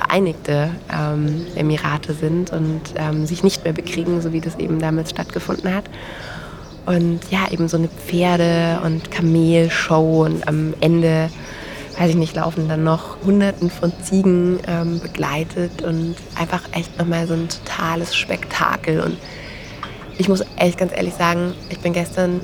Vereinigte 0.10 0.72
ähm, 0.92 1.46
Emirate 1.56 2.14
sind 2.14 2.52
und 2.52 2.82
ähm, 2.96 3.28
sich 3.28 3.44
nicht 3.44 3.64
mehr 3.64 3.74
bekriegen, 3.74 4.22
so 4.22 4.34
wie 4.34 4.42
das 4.42 4.58
eben 4.58 4.80
damals 4.80 5.12
stattgefunden 5.12 5.72
hat. 5.74 5.86
Und 6.88 7.20
ja, 7.30 7.52
eben 7.52 7.68
so 7.68 7.78
eine 7.78 7.90
Pferde- 7.90 8.82
und 8.84 9.12
Kamelshow 9.12 10.26
und 10.26 10.48
am 10.48 10.74
Ende, 10.82 11.30
weiß 12.00 12.10
ich 12.10 12.16
nicht, 12.16 12.36
laufen 12.36 12.68
dann 12.68 12.84
noch 12.84 13.18
Hunderten 13.24 13.70
von 13.70 13.94
Ziegen 14.02 14.60
ähm, 14.68 15.00
begleitet 15.00 15.84
und 15.84 16.16
einfach 16.36 16.64
echt 16.72 16.98
nochmal 16.98 17.28
so 17.28 17.36
ein 17.36 17.48
totales 17.48 18.16
Spektakel. 18.16 19.02
Und 19.02 19.18
ich 20.18 20.28
muss 20.28 20.44
echt 20.58 20.80
ganz 20.80 20.92
ehrlich 20.92 21.14
sagen, 21.14 21.54
ich 21.70 21.80
bin 21.82 21.94
gestern 21.94 22.42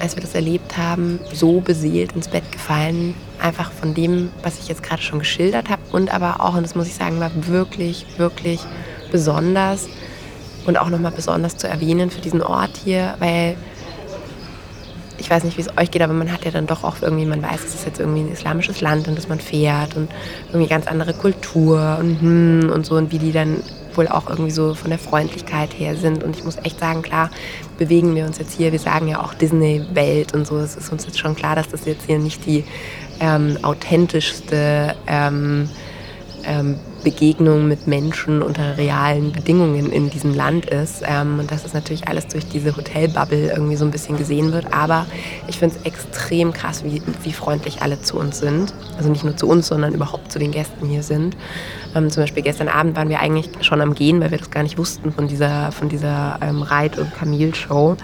als 0.00 0.16
wir 0.16 0.22
das 0.22 0.34
erlebt 0.34 0.76
haben, 0.76 1.20
so 1.32 1.60
beseelt 1.60 2.12
ins 2.12 2.28
Bett 2.28 2.50
gefallen. 2.52 3.14
Einfach 3.40 3.72
von 3.72 3.94
dem, 3.94 4.30
was 4.42 4.58
ich 4.58 4.68
jetzt 4.68 4.82
gerade 4.82 5.02
schon 5.02 5.18
geschildert 5.18 5.68
habe. 5.68 5.82
Und 5.92 6.12
aber 6.12 6.40
auch, 6.40 6.56
und 6.56 6.62
das 6.62 6.74
muss 6.74 6.86
ich 6.86 6.94
sagen, 6.94 7.20
war 7.20 7.30
wirklich, 7.46 8.06
wirklich 8.16 8.60
besonders. 9.10 9.88
Und 10.66 10.78
auch 10.78 10.88
nochmal 10.88 11.12
besonders 11.12 11.56
zu 11.56 11.68
erwähnen 11.68 12.10
für 12.10 12.20
diesen 12.20 12.42
Ort 12.42 12.78
hier, 12.82 13.16
weil 13.18 13.56
ich 15.18 15.30
weiß 15.30 15.44
nicht, 15.44 15.56
wie 15.56 15.62
es 15.62 15.78
euch 15.78 15.90
geht, 15.90 16.02
aber 16.02 16.12
man 16.12 16.32
hat 16.32 16.44
ja 16.44 16.50
dann 16.50 16.66
doch 16.66 16.84
auch 16.84 16.96
irgendwie, 17.00 17.24
man 17.24 17.42
weiß, 17.42 17.60
es 17.64 17.74
ist 17.74 17.86
jetzt 17.86 18.00
irgendwie 18.00 18.20
ein 18.20 18.32
islamisches 18.32 18.80
Land 18.80 19.08
und 19.08 19.16
dass 19.16 19.28
man 19.28 19.40
fährt 19.40 19.96
und 19.96 20.10
irgendwie 20.48 20.68
ganz 20.68 20.86
andere 20.86 21.14
Kultur 21.14 21.96
und 21.98 22.20
hm 22.20 22.70
und 22.70 22.84
so 22.84 22.96
und 22.96 23.10
wie 23.12 23.18
die 23.18 23.32
dann 23.32 23.62
wohl 23.96 24.08
auch 24.08 24.28
irgendwie 24.28 24.50
so 24.50 24.74
von 24.74 24.90
der 24.90 24.98
Freundlichkeit 24.98 25.70
her 25.78 25.96
sind. 25.96 26.22
Und 26.22 26.36
ich 26.36 26.44
muss 26.44 26.56
echt 26.58 26.78
sagen, 26.80 27.02
klar, 27.02 27.30
bewegen 27.78 28.14
wir 28.14 28.24
uns 28.24 28.38
jetzt 28.38 28.54
hier, 28.54 28.72
wir 28.72 28.78
sagen 28.78 29.08
ja 29.08 29.22
auch 29.22 29.34
Disney-Welt 29.34 30.34
und 30.34 30.46
so. 30.46 30.58
Es 30.58 30.76
ist 30.76 30.92
uns 30.92 31.06
jetzt 31.06 31.18
schon 31.18 31.34
klar, 31.34 31.56
dass 31.56 31.68
das 31.68 31.84
jetzt 31.84 32.06
hier 32.06 32.18
nicht 32.18 32.44
die 32.46 32.64
ähm, 33.20 33.58
authentischste 33.62 34.94
ähm, 35.06 35.68
ähm, 36.44 36.78
Begegnung 37.04 37.68
mit 37.68 37.86
Menschen 37.86 38.42
unter 38.42 38.76
realen 38.76 39.30
Bedingungen 39.30 39.92
in 39.92 40.10
diesem 40.10 40.34
Land 40.34 40.66
ist. 40.66 41.02
Ähm, 41.06 41.38
und 41.38 41.52
dass 41.52 41.64
es 41.64 41.74
natürlich 41.74 42.08
alles 42.08 42.26
durch 42.26 42.48
diese 42.48 42.76
Hotelbubble 42.76 43.52
irgendwie 43.52 43.76
so 43.76 43.84
ein 43.84 43.90
bisschen 43.90 44.16
gesehen 44.16 44.52
wird. 44.52 44.72
Aber 44.72 45.06
ich 45.46 45.58
finde 45.58 45.76
es 45.76 45.86
extrem 45.86 46.52
krass, 46.52 46.82
wie, 46.82 47.02
wie 47.22 47.32
freundlich 47.32 47.82
alle 47.82 48.00
zu 48.00 48.18
uns 48.18 48.38
sind. 48.38 48.74
Also 48.96 49.10
nicht 49.10 49.22
nur 49.22 49.36
zu 49.36 49.46
uns, 49.46 49.68
sondern 49.68 49.94
überhaupt 49.94 50.32
zu 50.32 50.38
den 50.38 50.50
Gästen 50.50 50.86
hier 50.86 51.02
sind. 51.02 51.36
Ähm, 51.94 52.10
zum 52.10 52.22
Beispiel 52.22 52.42
gestern 52.42 52.68
Abend 52.68 52.96
waren 52.96 53.08
wir 53.08 53.20
eigentlich 53.20 53.50
schon 53.60 53.80
am 53.80 53.94
Gehen, 53.94 54.20
weil 54.20 54.30
wir 54.30 54.38
das 54.38 54.50
gar 54.50 54.62
nicht 54.62 54.78
wussten 54.78 55.12
von 55.12 55.28
dieser, 55.28 55.70
von 55.70 55.88
dieser 55.88 56.38
ähm, 56.40 56.62
Reit- 56.62 56.98
und 56.98 57.14
Kamil-Show. 57.14 57.96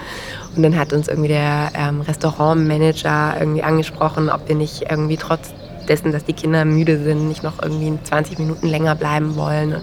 Und 0.57 0.63
dann 0.63 0.79
hat 0.79 0.93
uns 0.93 1.09
irgendwie 1.09 1.29
der 1.29 1.71
ähm, 1.75 2.01
Restaurantmanager 2.03 3.37
irgendwie 3.41 3.63
angesprochen, 3.63 4.29
ob 4.31 4.49
wir 4.49 4.57
nicht 4.57 4.85
irgendwie 4.91 5.17
trotz 5.17 5.53
dessen, 5.91 6.13
dass 6.13 6.25
die 6.25 6.33
Kinder 6.33 6.65
müde 6.65 7.03
sind, 7.03 7.29
nicht 7.29 7.43
noch 7.43 7.61
irgendwie 7.61 7.93
20 8.03 8.39
Minuten 8.39 8.69
länger 8.69 8.95
bleiben 8.95 9.37
wollen 9.37 9.75
und 9.75 9.83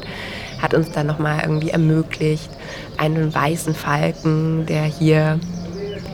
hat 0.62 0.74
uns 0.74 0.91
dann 0.91 1.06
nochmal 1.06 1.41
irgendwie 1.43 1.70
ermöglicht, 1.70 2.50
einen 2.98 3.34
weißen 3.36 3.76
Falken, 3.76 4.65
der 4.65 4.84
hier 4.84 5.39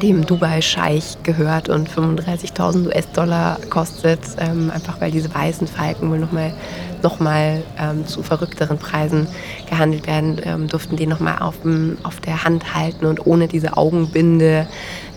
dem 0.01 0.25
Dubai-Scheich 0.25 1.17
gehört 1.23 1.69
und 1.69 1.89
35.000 1.89 2.88
US-Dollar 2.88 3.60
kostet, 3.69 4.19
ähm, 4.39 4.71
einfach 4.73 4.99
weil 4.99 5.12
diese 5.12 5.34
weißen 5.34 5.67
Falken 5.67 6.10
wohl 6.10 6.19
nochmal 6.19 6.53
noch 7.03 7.19
mal, 7.19 7.62
ähm, 7.77 8.08
zu 8.08 8.23
verrückteren 8.23 8.77
Preisen 8.77 9.27
gehandelt 9.69 10.08
werden, 10.08 10.41
ähm, 10.43 10.67
durften 10.67 10.95
den 10.95 11.10
nochmal 11.10 11.39
auf, 11.39 11.56
auf 12.03 12.21
der 12.21 12.43
Hand 12.43 12.73
halten 12.73 13.06
und 13.06 13.25
ohne 13.27 13.47
diese 13.47 13.77
Augenbinde 13.77 14.67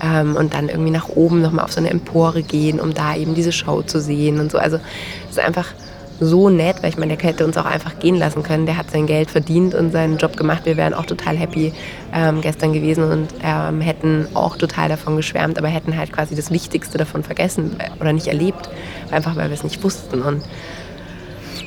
ähm, 0.02 0.36
und 0.36 0.52
dann 0.52 0.68
irgendwie 0.68 0.90
nach 0.90 1.08
oben 1.08 1.40
nochmal 1.40 1.64
auf 1.64 1.72
so 1.72 1.80
eine 1.80 1.90
Empore 1.90 2.42
gehen, 2.42 2.80
um 2.80 2.92
da 2.92 3.14
eben 3.14 3.34
diese 3.34 3.52
Show 3.52 3.82
zu 3.82 4.00
sehen 4.00 4.40
und 4.40 4.50
so. 4.50 4.58
Also 4.58 4.78
es 5.30 5.36
ist 5.36 5.38
einfach 5.38 5.68
so 6.20 6.48
nett, 6.48 6.82
weil 6.82 6.90
ich 6.90 6.96
meine, 6.96 7.16
der 7.16 7.28
hätte 7.28 7.44
uns 7.44 7.56
auch 7.56 7.66
einfach 7.66 7.98
gehen 7.98 8.16
lassen 8.16 8.42
können. 8.42 8.66
Der 8.66 8.76
hat 8.76 8.90
sein 8.90 9.06
Geld 9.06 9.30
verdient 9.30 9.74
und 9.74 9.92
seinen 9.92 10.16
Job 10.16 10.36
gemacht. 10.36 10.64
Wir 10.64 10.76
wären 10.76 10.94
auch 10.94 11.06
total 11.06 11.36
happy 11.36 11.72
ähm, 12.14 12.40
gestern 12.40 12.72
gewesen 12.72 13.04
und 13.04 13.28
ähm, 13.42 13.80
hätten 13.80 14.26
auch 14.34 14.56
total 14.56 14.88
davon 14.88 15.16
geschwärmt, 15.16 15.58
aber 15.58 15.68
hätten 15.68 15.96
halt 15.96 16.12
quasi 16.12 16.34
das 16.34 16.50
Wichtigste 16.50 16.98
davon 16.98 17.22
vergessen 17.22 17.76
oder 18.00 18.12
nicht 18.12 18.28
erlebt, 18.28 18.68
einfach 19.10 19.36
weil 19.36 19.48
wir 19.48 19.54
es 19.54 19.64
nicht 19.64 19.82
wussten. 19.82 20.22
Und 20.22 20.42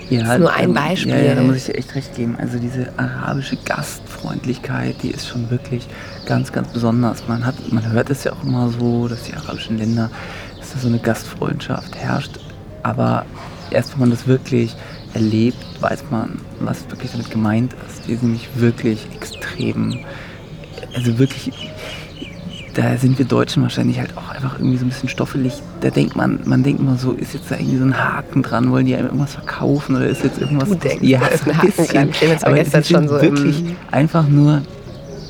ja, 0.10 0.22
das 0.22 0.34
ist 0.34 0.40
nur 0.40 0.54
ein 0.54 0.74
Beispiel. 0.74 1.14
Ja, 1.14 1.22
ja, 1.22 1.36
da 1.36 1.42
muss 1.42 1.58
ich 1.58 1.66
dir 1.66 1.76
echt 1.76 1.94
recht 1.94 2.16
geben. 2.16 2.36
Also 2.40 2.58
diese 2.58 2.92
arabische 2.98 3.58
Gastfreundlichkeit, 3.58 4.96
die 5.04 5.12
ist 5.12 5.28
schon 5.28 5.52
wirklich 5.52 5.88
ganz, 6.26 6.52
ganz 6.52 6.70
besonders. 6.70 7.28
Man, 7.28 7.46
hat, 7.46 7.56
man 7.72 7.92
hört 7.92 8.10
es 8.10 8.24
ja 8.24 8.34
auch 8.34 8.44
immer 8.44 8.70
so, 8.70 9.08
dass 9.08 9.24
die 9.24 9.36
arabischen 9.36 9.78
Länder, 9.78 10.10
dass 10.58 10.74
da 10.74 10.80
so 10.80 10.88
eine 10.88 10.98
Gastfreundschaft 10.98 11.96
herrscht. 11.96 12.40
Aber 12.82 13.26
erst 13.72 13.94
wenn 13.94 14.00
man 14.02 14.10
das 14.12 14.28
wirklich 14.28 14.76
erlebt, 15.14 15.58
weiß 15.80 16.04
man, 16.12 16.40
was 16.60 16.90
wirklich 16.90 17.12
damit 17.12 17.32
gemeint 17.32 17.74
ist. 17.88 18.08
Die 18.08 18.16
sind 18.16 18.24
nämlich 18.24 18.50
wirklich 18.56 19.08
extrem, 19.16 20.00
also 20.94 21.18
wirklich 21.18 21.54
da 22.74 22.98
sind 22.98 23.18
wir 23.18 23.26
Deutschen 23.26 23.64
wahrscheinlich 23.64 24.00
halt 24.00 24.16
auch 24.16 24.30
einfach 24.30 24.60
irgendwie 24.60 24.78
so 24.78 24.86
ein 24.86 24.90
bisschen 24.90 25.10
stoffelig. 25.10 25.54
Da 25.82 25.90
denkt 25.90 26.16
man, 26.16 26.40
man 26.46 26.64
denkt 26.64 26.80
immer 26.80 26.98
so, 26.98 27.12
ist 27.12 27.34
jetzt 27.34 27.52
da 27.52 27.56
irgendwie 27.56 27.78
so 27.78 27.84
ein 27.84 27.98
Haken 27.98 28.44
dran, 28.44 28.72
wollen 28.72 28.86
die 28.86 28.96
einem 28.96 29.08
irgendwas 29.08 29.34
verkaufen 29.34 29.96
oder 29.96 30.08
ist 30.08 30.24
jetzt 30.24 30.40
irgendwas. 30.40 30.70
Du 30.70 30.76
denkst, 30.76 31.04
ja, 31.04 31.20
da 31.20 31.28
ist 31.28 31.48
ein 31.48 31.58
Haken 31.58 31.88
dran. 31.88 32.10
Ich 32.10 32.46
aber 32.46 32.60
es 32.60 32.88
schon 32.88 33.08
so 33.08 33.22
wirklich 33.22 33.64
einfach 33.92 34.28
nur 34.28 34.62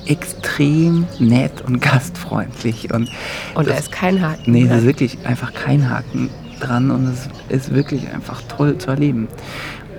extrem 0.05 1.05
nett 1.19 1.61
und 1.65 1.81
gastfreundlich. 1.81 2.91
Und, 2.93 3.09
und 3.55 3.67
da 3.67 3.75
ist 3.75 3.91
kein 3.91 4.21
Haken. 4.21 4.51
Nee, 4.51 4.67
da 4.67 4.77
ist 4.77 4.85
wirklich 4.85 5.17
einfach 5.25 5.53
kein 5.53 5.89
Haken 5.89 6.29
dran 6.59 6.91
und 6.91 7.07
es 7.07 7.29
ist 7.49 7.73
wirklich 7.73 8.09
einfach 8.13 8.41
toll 8.47 8.77
zu 8.77 8.89
erleben. 8.89 9.27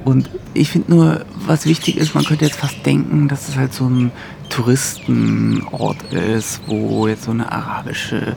Und 0.04 0.30
ich 0.54 0.70
finde 0.70 0.94
nur, 0.94 1.24
was 1.46 1.66
wichtig 1.66 1.96
ist, 1.96 2.14
man 2.14 2.24
könnte 2.24 2.44
jetzt 2.44 2.56
fast 2.56 2.84
denken, 2.86 3.28
dass 3.28 3.48
es 3.48 3.56
halt 3.56 3.72
so 3.74 3.86
ein 3.86 4.12
Touristenort 4.48 6.02
ist, 6.12 6.62
wo 6.66 7.06
jetzt 7.06 7.24
so 7.24 7.30
eine 7.30 7.50
arabische 7.52 8.36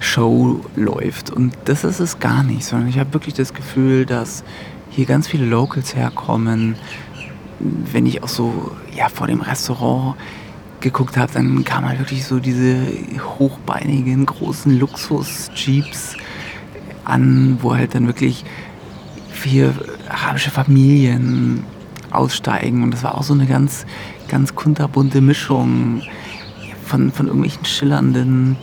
Show 0.00 0.60
läuft. 0.76 1.30
Und 1.30 1.56
das 1.64 1.84
ist 1.84 2.00
es 2.00 2.18
gar 2.18 2.42
nicht, 2.42 2.64
sondern 2.64 2.88
ich 2.88 2.98
habe 2.98 3.14
wirklich 3.14 3.34
das 3.34 3.54
Gefühl, 3.54 4.04
dass 4.04 4.44
hier 4.90 5.06
ganz 5.06 5.28
viele 5.28 5.46
Locals 5.46 5.94
herkommen. 5.94 6.76
Wenn 7.60 8.06
ich 8.06 8.22
auch 8.22 8.28
so 8.28 8.72
ja, 8.94 9.08
vor 9.08 9.28
dem 9.28 9.40
Restaurant 9.40 10.16
geguckt 10.80 11.16
habe, 11.16 11.32
dann 11.32 11.64
kamen 11.64 11.88
halt 11.88 12.00
wirklich 12.00 12.26
so 12.26 12.38
diese 12.38 12.76
hochbeinigen, 13.38 14.26
großen 14.26 14.78
Luxus-Jeeps 14.78 16.16
an, 17.04 17.58
wo 17.60 17.74
halt 17.74 17.94
dann 17.94 18.06
wirklich 18.06 18.44
vier 19.30 19.74
arabische 20.08 20.50
Familien 20.50 21.64
aussteigen. 22.10 22.82
Und 22.82 22.92
das 22.92 23.02
war 23.02 23.16
auch 23.16 23.22
so 23.22 23.34
eine 23.34 23.46
ganz, 23.46 23.86
ganz 24.28 24.54
kunterbunte 24.54 25.20
Mischung 25.20 26.02
von, 26.84 27.12
von 27.12 27.26
irgendwelchen 27.26 27.64
schillernden 27.64 28.56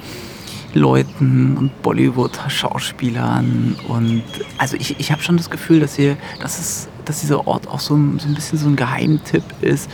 Leuten 0.74 1.58
und 1.58 1.82
Bollywood-Schauspielern. 1.82 3.76
Und 3.88 4.24
also 4.58 4.78
ich, 4.78 5.00
ich 5.00 5.12
habe 5.12 5.22
schon 5.22 5.38
das 5.38 5.50
Gefühl, 5.50 5.82
dass 5.82 5.96
hier, 5.96 6.18
dass 6.42 6.60
es, 6.60 6.88
dass 7.06 7.22
dieser 7.22 7.48
Ort 7.48 7.68
auch 7.68 7.80
so 7.80 7.96
ein, 7.96 8.20
so 8.20 8.28
ein 8.28 8.36
bisschen 8.36 8.58
so 8.58 8.68
ein 8.68 8.76
Geheimtipp 8.76 9.44
ist 9.62 9.90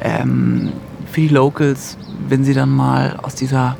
ähm, 0.00 0.72
für 1.10 1.22
die 1.22 1.28
Locals, 1.28 1.96
wenn 2.28 2.44
sie 2.44 2.52
dann 2.52 2.68
mal 2.68 3.16
aus 3.22 3.34
dieser 3.34 3.76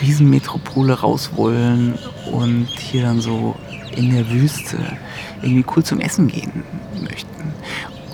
Riesenmetropole 0.00 1.00
raus 1.00 1.30
wollen 1.34 1.98
und 2.30 2.68
hier 2.78 3.02
dann 3.02 3.20
so 3.20 3.56
in 3.96 4.14
der 4.14 4.30
Wüste 4.30 4.78
irgendwie 5.42 5.64
cool 5.74 5.84
zum 5.84 6.00
Essen 6.00 6.28
gehen 6.28 6.64
möchten. 7.00 7.52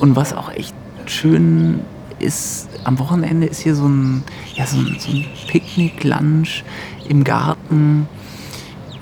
Und 0.01 0.17
was 0.17 0.33
auch 0.33 0.51
echt 0.53 0.75
schön 1.07 1.81
ist, 2.19 2.69
am 2.85 2.99
Wochenende 2.99 3.47
ist 3.47 3.61
hier 3.61 3.75
so 3.75 3.87
ein, 3.87 4.23
ja, 4.55 4.67
so 4.67 4.79
ein, 4.79 4.97
so 4.99 5.11
ein 5.12 5.25
Picknick-Lunch 5.47 6.64
im 7.09 7.25
Garten, 7.25 8.09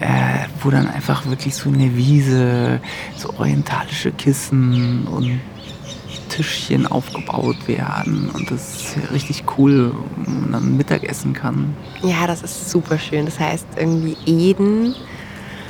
äh, 0.00 0.46
wo 0.62 0.70
dann 0.70 0.88
einfach 0.88 1.26
wirklich 1.26 1.54
so 1.54 1.70
eine 1.70 1.96
Wiese, 1.96 2.80
so 3.16 3.30
orientalische 3.38 4.12
Kissen 4.12 5.06
und 5.06 5.40
Tischchen 6.36 6.86
aufgebaut 6.86 7.66
werden 7.66 8.28
und 8.34 8.50
das 8.50 8.74
ist 8.74 9.12
richtig 9.12 9.44
cool, 9.56 9.94
wo 10.16 10.30
man 10.30 10.52
dann 10.52 10.76
Mittag 10.76 11.04
essen 11.04 11.32
kann. 11.32 11.74
Ja, 12.02 12.26
das 12.26 12.42
ist 12.42 12.70
super 12.70 12.98
schön. 12.98 13.24
Das 13.24 13.40
heißt 13.40 13.66
irgendwie 13.76 14.16
Eden, 14.26 14.94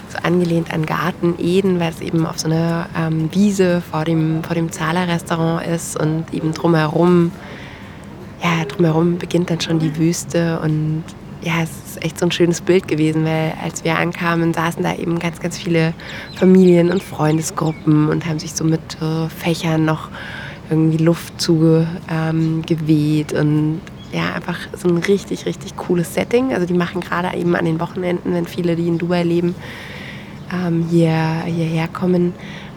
so 0.08 0.18
angelehnt 0.24 0.72
an 0.74 0.84
Garten 0.84 1.34
Eden, 1.38 1.78
weil 1.78 1.90
es 1.90 2.00
eben 2.00 2.26
auf 2.26 2.40
so 2.40 2.48
einer 2.48 2.88
ähm, 2.96 3.28
Wiese 3.32 3.80
vor 3.80 4.04
dem, 4.04 4.42
vor 4.42 4.56
dem 4.56 4.72
Zahler-Restaurant 4.72 5.64
ist 5.68 5.98
und 6.00 6.34
eben 6.34 6.52
drumherum, 6.52 7.30
ja, 8.42 8.64
drumherum 8.64 9.18
beginnt 9.18 9.50
dann 9.50 9.60
schon 9.60 9.78
die 9.78 9.96
Wüste 9.96 10.58
und 10.60 11.04
ja, 11.42 11.62
es 11.62 11.70
ist 11.70 12.04
echt 12.04 12.18
so 12.18 12.26
ein 12.26 12.32
schönes 12.32 12.60
Bild 12.60 12.88
gewesen, 12.88 13.24
weil 13.24 13.52
als 13.62 13.84
wir 13.84 13.96
ankamen, 13.96 14.52
saßen 14.52 14.82
da 14.82 14.96
eben 14.96 15.20
ganz, 15.20 15.38
ganz 15.38 15.56
viele 15.56 15.94
Familien 16.34 16.90
und 16.90 17.04
Freundesgruppen 17.04 18.08
und 18.08 18.26
haben 18.26 18.40
sich 18.40 18.52
so 18.52 18.64
mit 18.64 18.80
äh, 19.00 19.28
Fächern 19.28 19.84
noch 19.84 20.08
irgendwie 20.70 21.02
Luft 21.02 21.40
zugeweht 21.40 23.32
ähm, 23.32 23.38
und 23.38 23.80
ja, 24.12 24.34
einfach 24.34 24.58
so 24.76 24.88
ein 24.88 24.98
richtig, 24.98 25.46
richtig 25.46 25.76
cooles 25.76 26.14
Setting. 26.14 26.54
Also 26.54 26.66
die 26.66 26.74
machen 26.74 27.00
gerade 27.00 27.36
eben 27.36 27.54
an 27.56 27.64
den 27.64 27.80
Wochenenden, 27.80 28.32
wenn 28.32 28.46
viele, 28.46 28.76
die 28.76 28.88
in 28.88 28.98
Dubai 28.98 29.22
leben, 29.22 29.54
ähm, 30.52 30.86
hier, 30.88 31.42
hierher 31.44 31.88
kommen, 31.88 32.32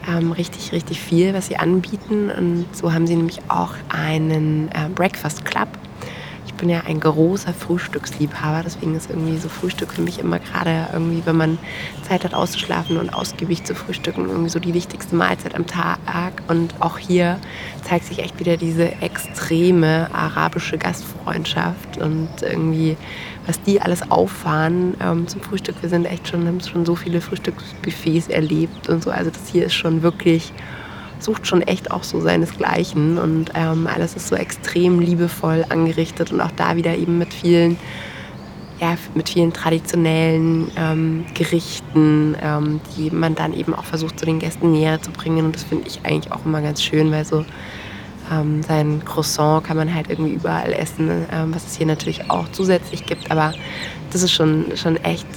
ähm, 0.07 0.31
richtig, 0.31 0.71
richtig 0.71 0.99
viel, 0.99 1.33
was 1.33 1.47
sie 1.47 1.57
anbieten. 1.57 2.29
Und 2.29 2.65
so 2.73 2.93
haben 2.93 3.07
sie 3.07 3.15
nämlich 3.15 3.39
auch 3.47 3.73
einen 3.89 4.69
äh, 4.69 4.89
Breakfast 4.93 5.45
Club 5.45 5.67
bin 6.53 6.69
ja 6.69 6.81
ein 6.85 6.99
großer 6.99 7.53
Frühstücksliebhaber, 7.53 8.63
deswegen 8.63 8.95
ist 8.95 9.09
irgendwie 9.09 9.37
so 9.37 9.49
Frühstück 9.49 9.93
für 9.93 10.01
mich 10.01 10.19
immer 10.19 10.39
gerade 10.39 10.87
irgendwie, 10.93 11.25
wenn 11.25 11.37
man 11.37 11.57
Zeit 12.07 12.23
hat 12.23 12.33
auszuschlafen 12.33 12.97
und 12.97 13.13
ausgiebig 13.13 13.63
zu 13.63 13.75
frühstücken, 13.75 14.29
irgendwie 14.29 14.49
so 14.49 14.59
die 14.59 14.73
wichtigste 14.73 15.15
Mahlzeit 15.15 15.55
am 15.55 15.67
Tag. 15.67 16.41
Und 16.47 16.73
auch 16.79 16.97
hier 16.97 17.39
zeigt 17.83 18.05
sich 18.05 18.19
echt 18.19 18.39
wieder 18.39 18.57
diese 18.57 19.01
extreme 19.01 20.09
arabische 20.13 20.77
Gastfreundschaft 20.77 21.97
und 21.97 22.29
irgendwie, 22.41 22.97
was 23.45 23.61
die 23.61 23.81
alles 23.81 24.11
auffahren 24.11 24.95
ähm, 25.01 25.27
zum 25.27 25.41
Frühstück. 25.41 25.75
Wir 25.81 25.89
sind 25.89 26.05
echt 26.05 26.27
schon, 26.27 26.47
haben 26.47 26.61
schon 26.61 26.85
so 26.85 26.95
viele 26.95 27.21
Frühstücksbuffets 27.21 28.27
erlebt 28.27 28.89
und 28.89 29.03
so. 29.03 29.11
Also 29.11 29.31
das 29.31 29.47
hier 29.51 29.65
ist 29.65 29.73
schon 29.73 30.01
wirklich 30.01 30.53
sucht 31.19 31.47
schon 31.47 31.61
echt 31.61 31.91
auch 31.91 32.03
so 32.03 32.19
seinesgleichen. 32.19 33.17
Und 33.17 33.51
ähm, 33.55 33.87
alles 33.87 34.15
ist 34.15 34.27
so 34.27 34.35
extrem 34.35 34.99
liebevoll 34.99 35.65
angerichtet 35.69 36.31
und 36.31 36.41
auch 36.41 36.51
da 36.51 36.75
wieder 36.75 36.95
eben 36.95 37.17
mit 37.17 37.33
vielen, 37.33 37.77
ja, 38.79 38.95
mit 39.13 39.29
vielen 39.29 39.53
traditionellen 39.53 40.71
ähm, 40.77 41.25
Gerichten, 41.33 42.35
ähm, 42.41 42.81
die 42.95 43.11
man 43.11 43.35
dann 43.35 43.53
eben 43.53 43.73
auch 43.73 43.85
versucht, 43.85 44.19
so 44.19 44.25
den 44.25 44.39
Gästen 44.39 44.71
näher 44.71 45.01
zu 45.01 45.11
bringen. 45.11 45.45
Und 45.45 45.55
das 45.55 45.63
finde 45.63 45.87
ich 45.87 45.99
eigentlich 46.03 46.31
auch 46.31 46.45
immer 46.45 46.61
ganz 46.61 46.81
schön, 46.81 47.11
weil 47.11 47.25
so 47.25 47.45
ähm, 48.31 48.63
sein 48.63 49.03
Croissant 49.05 49.63
kann 49.63 49.77
man 49.77 49.93
halt 49.93 50.09
irgendwie 50.09 50.33
überall 50.33 50.73
essen, 50.73 51.25
ähm, 51.31 51.53
was 51.53 51.65
es 51.65 51.75
hier 51.75 51.87
natürlich 51.87 52.29
auch 52.29 52.47
zusätzlich 52.51 53.05
gibt, 53.05 53.31
aber 53.31 53.53
das 54.11 54.23
ist 54.23 54.31
schon, 54.31 54.65
schon 54.75 54.97
echt 54.97 55.27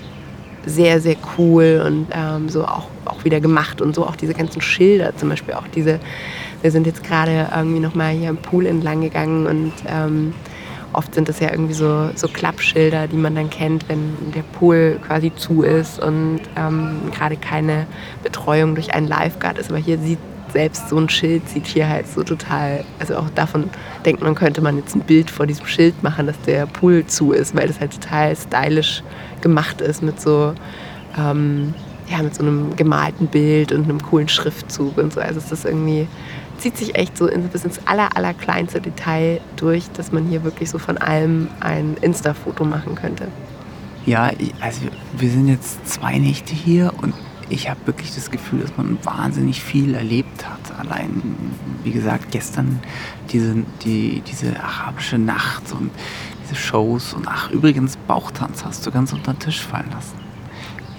sehr, 0.67 1.01
sehr 1.01 1.17
cool 1.37 1.83
und 1.87 2.07
ähm, 2.13 2.49
so 2.49 2.65
auch, 2.65 2.89
auch 3.05 3.25
wieder 3.25 3.41
gemacht 3.41 3.81
und 3.81 3.95
so 3.95 4.07
auch 4.07 4.17
diese 4.17 4.35
ganzen 4.35 4.61
Schilder, 4.61 5.17
zum 5.17 5.29
Beispiel 5.29 5.55
auch 5.55 5.67
diese, 5.75 5.99
wir 6.61 6.71
sind 6.71 6.87
jetzt 6.87 7.03
gerade 7.03 7.49
irgendwie 7.55 7.81
nochmal 7.81 8.13
hier 8.13 8.31
am 8.31 8.37
Pool 8.37 8.67
entlang 8.67 9.01
gegangen 9.01 9.47
und 9.47 9.73
ähm, 9.87 10.35
oft 10.93 11.15
sind 11.15 11.29
das 11.29 11.41
ja 11.41 11.51
irgendwie 11.51 11.75
so, 11.75 12.11
so 12.15 12.29
Klappschilder, 12.29 13.09
die 13.09 13.17
man 13.17 13.35
dann 13.35 13.51
kennt, 13.51 13.89
wenn 13.89 14.15
der 14.35 14.43
Pool 14.43 14.99
quasi 15.07 15.33
zu 15.35 15.63
ist 15.63 16.03
und 16.03 16.41
ähm, 16.57 17.01
gerade 17.15 17.37
keine 17.37 17.87
Betreuung 18.23 18.75
durch 18.75 18.95
einen 18.95 19.09
Lifeguard 19.09 19.59
ist. 19.59 19.71
Aber 19.71 19.79
hier 19.79 19.99
sieht 19.99 20.19
selbst 20.53 20.89
so 20.89 20.99
ein 20.99 21.09
Schild 21.09 21.49
sieht 21.49 21.67
hier 21.67 21.89
halt 21.89 22.07
so 22.09 22.23
total, 22.23 22.85
also 22.99 23.17
auch 23.17 23.31
davon 23.31 23.71
denkt 24.05 24.23
man, 24.23 24.35
könnte 24.35 24.61
man 24.61 24.77
jetzt 24.77 24.95
ein 24.95 25.01
Bild 25.01 25.31
vor 25.31 25.47
diesem 25.47 25.67
Schild 25.67 26.03
machen, 26.03 26.27
dass 26.27 26.41
der 26.43 26.67
Pool 26.67 27.07
zu 27.07 27.33
ist, 27.33 27.57
weil 27.57 27.69
das 27.69 27.81
halt 27.81 27.93
total 28.01 28.37
stylisch 28.37 29.03
gemacht 29.41 29.81
ist 29.81 30.03
mit 30.03 30.21
so, 30.21 30.55
ähm, 31.19 31.75
ja, 32.09 32.23
mit 32.23 32.35
so 32.35 32.43
einem 32.43 32.77
gemalten 32.77 33.27
Bild 33.27 33.73
und 33.73 33.85
einem 33.85 34.03
coolen 34.03 34.29
Schriftzug 34.29 34.99
und 34.99 35.13
so. 35.13 35.21
Also 35.21 35.39
es 35.39 35.51
ist 35.51 35.65
irgendwie, 35.65 36.07
zieht 36.59 36.77
sich 36.77 36.95
echt 36.95 37.17
so 37.17 37.29
bis 37.53 37.65
ins 37.65 37.81
aller, 37.87 38.17
aller 38.17 38.35
kleinste 38.35 38.81
Detail 38.81 39.41
durch, 39.57 39.91
dass 39.93 40.13
man 40.13 40.27
hier 40.27 40.45
wirklich 40.45 40.71
so 40.71 40.79
von 40.79 40.99
allem 40.99 41.49
ein 41.61 41.97
Insta-Foto 42.01 42.65
machen 42.65 42.95
könnte. 42.95 43.29
Ja, 44.05 44.31
also 44.61 44.81
wir 45.17 45.31
sind 45.31 45.49
jetzt 45.49 45.87
zwei 45.89 46.19
Nächte 46.19 46.55
hier 46.55 46.93
und 47.01 47.15
ich 47.49 47.69
habe 47.69 47.81
wirklich 47.87 48.15
das 48.15 48.31
Gefühl, 48.31 48.61
dass 48.61 48.77
man 48.77 48.99
wahnsinnig 49.05 49.63
viel 49.63 49.95
erlebt 49.95 50.47
hat. 50.49 50.79
Allein, 50.79 51.23
wie 51.85 51.91
gesagt, 51.91 52.31
gestern 52.31 52.81
diese, 53.31 53.55
die, 53.85 54.23
diese 54.27 54.59
arabische 54.63 55.19
Nacht 55.19 55.73
und 55.73 55.91
diese 56.45 56.57
Shows 56.57 57.15
und 57.15 57.27
ach, 57.29 57.51
übrigens, 57.51 57.97
Bauchtanz 57.97 58.65
hast 58.65 58.87
du 58.87 58.91
ganz 58.91 59.13
unter 59.13 59.35
den 59.35 59.39
Tisch 59.41 59.61
fallen 59.61 59.91
lassen. 59.91 60.23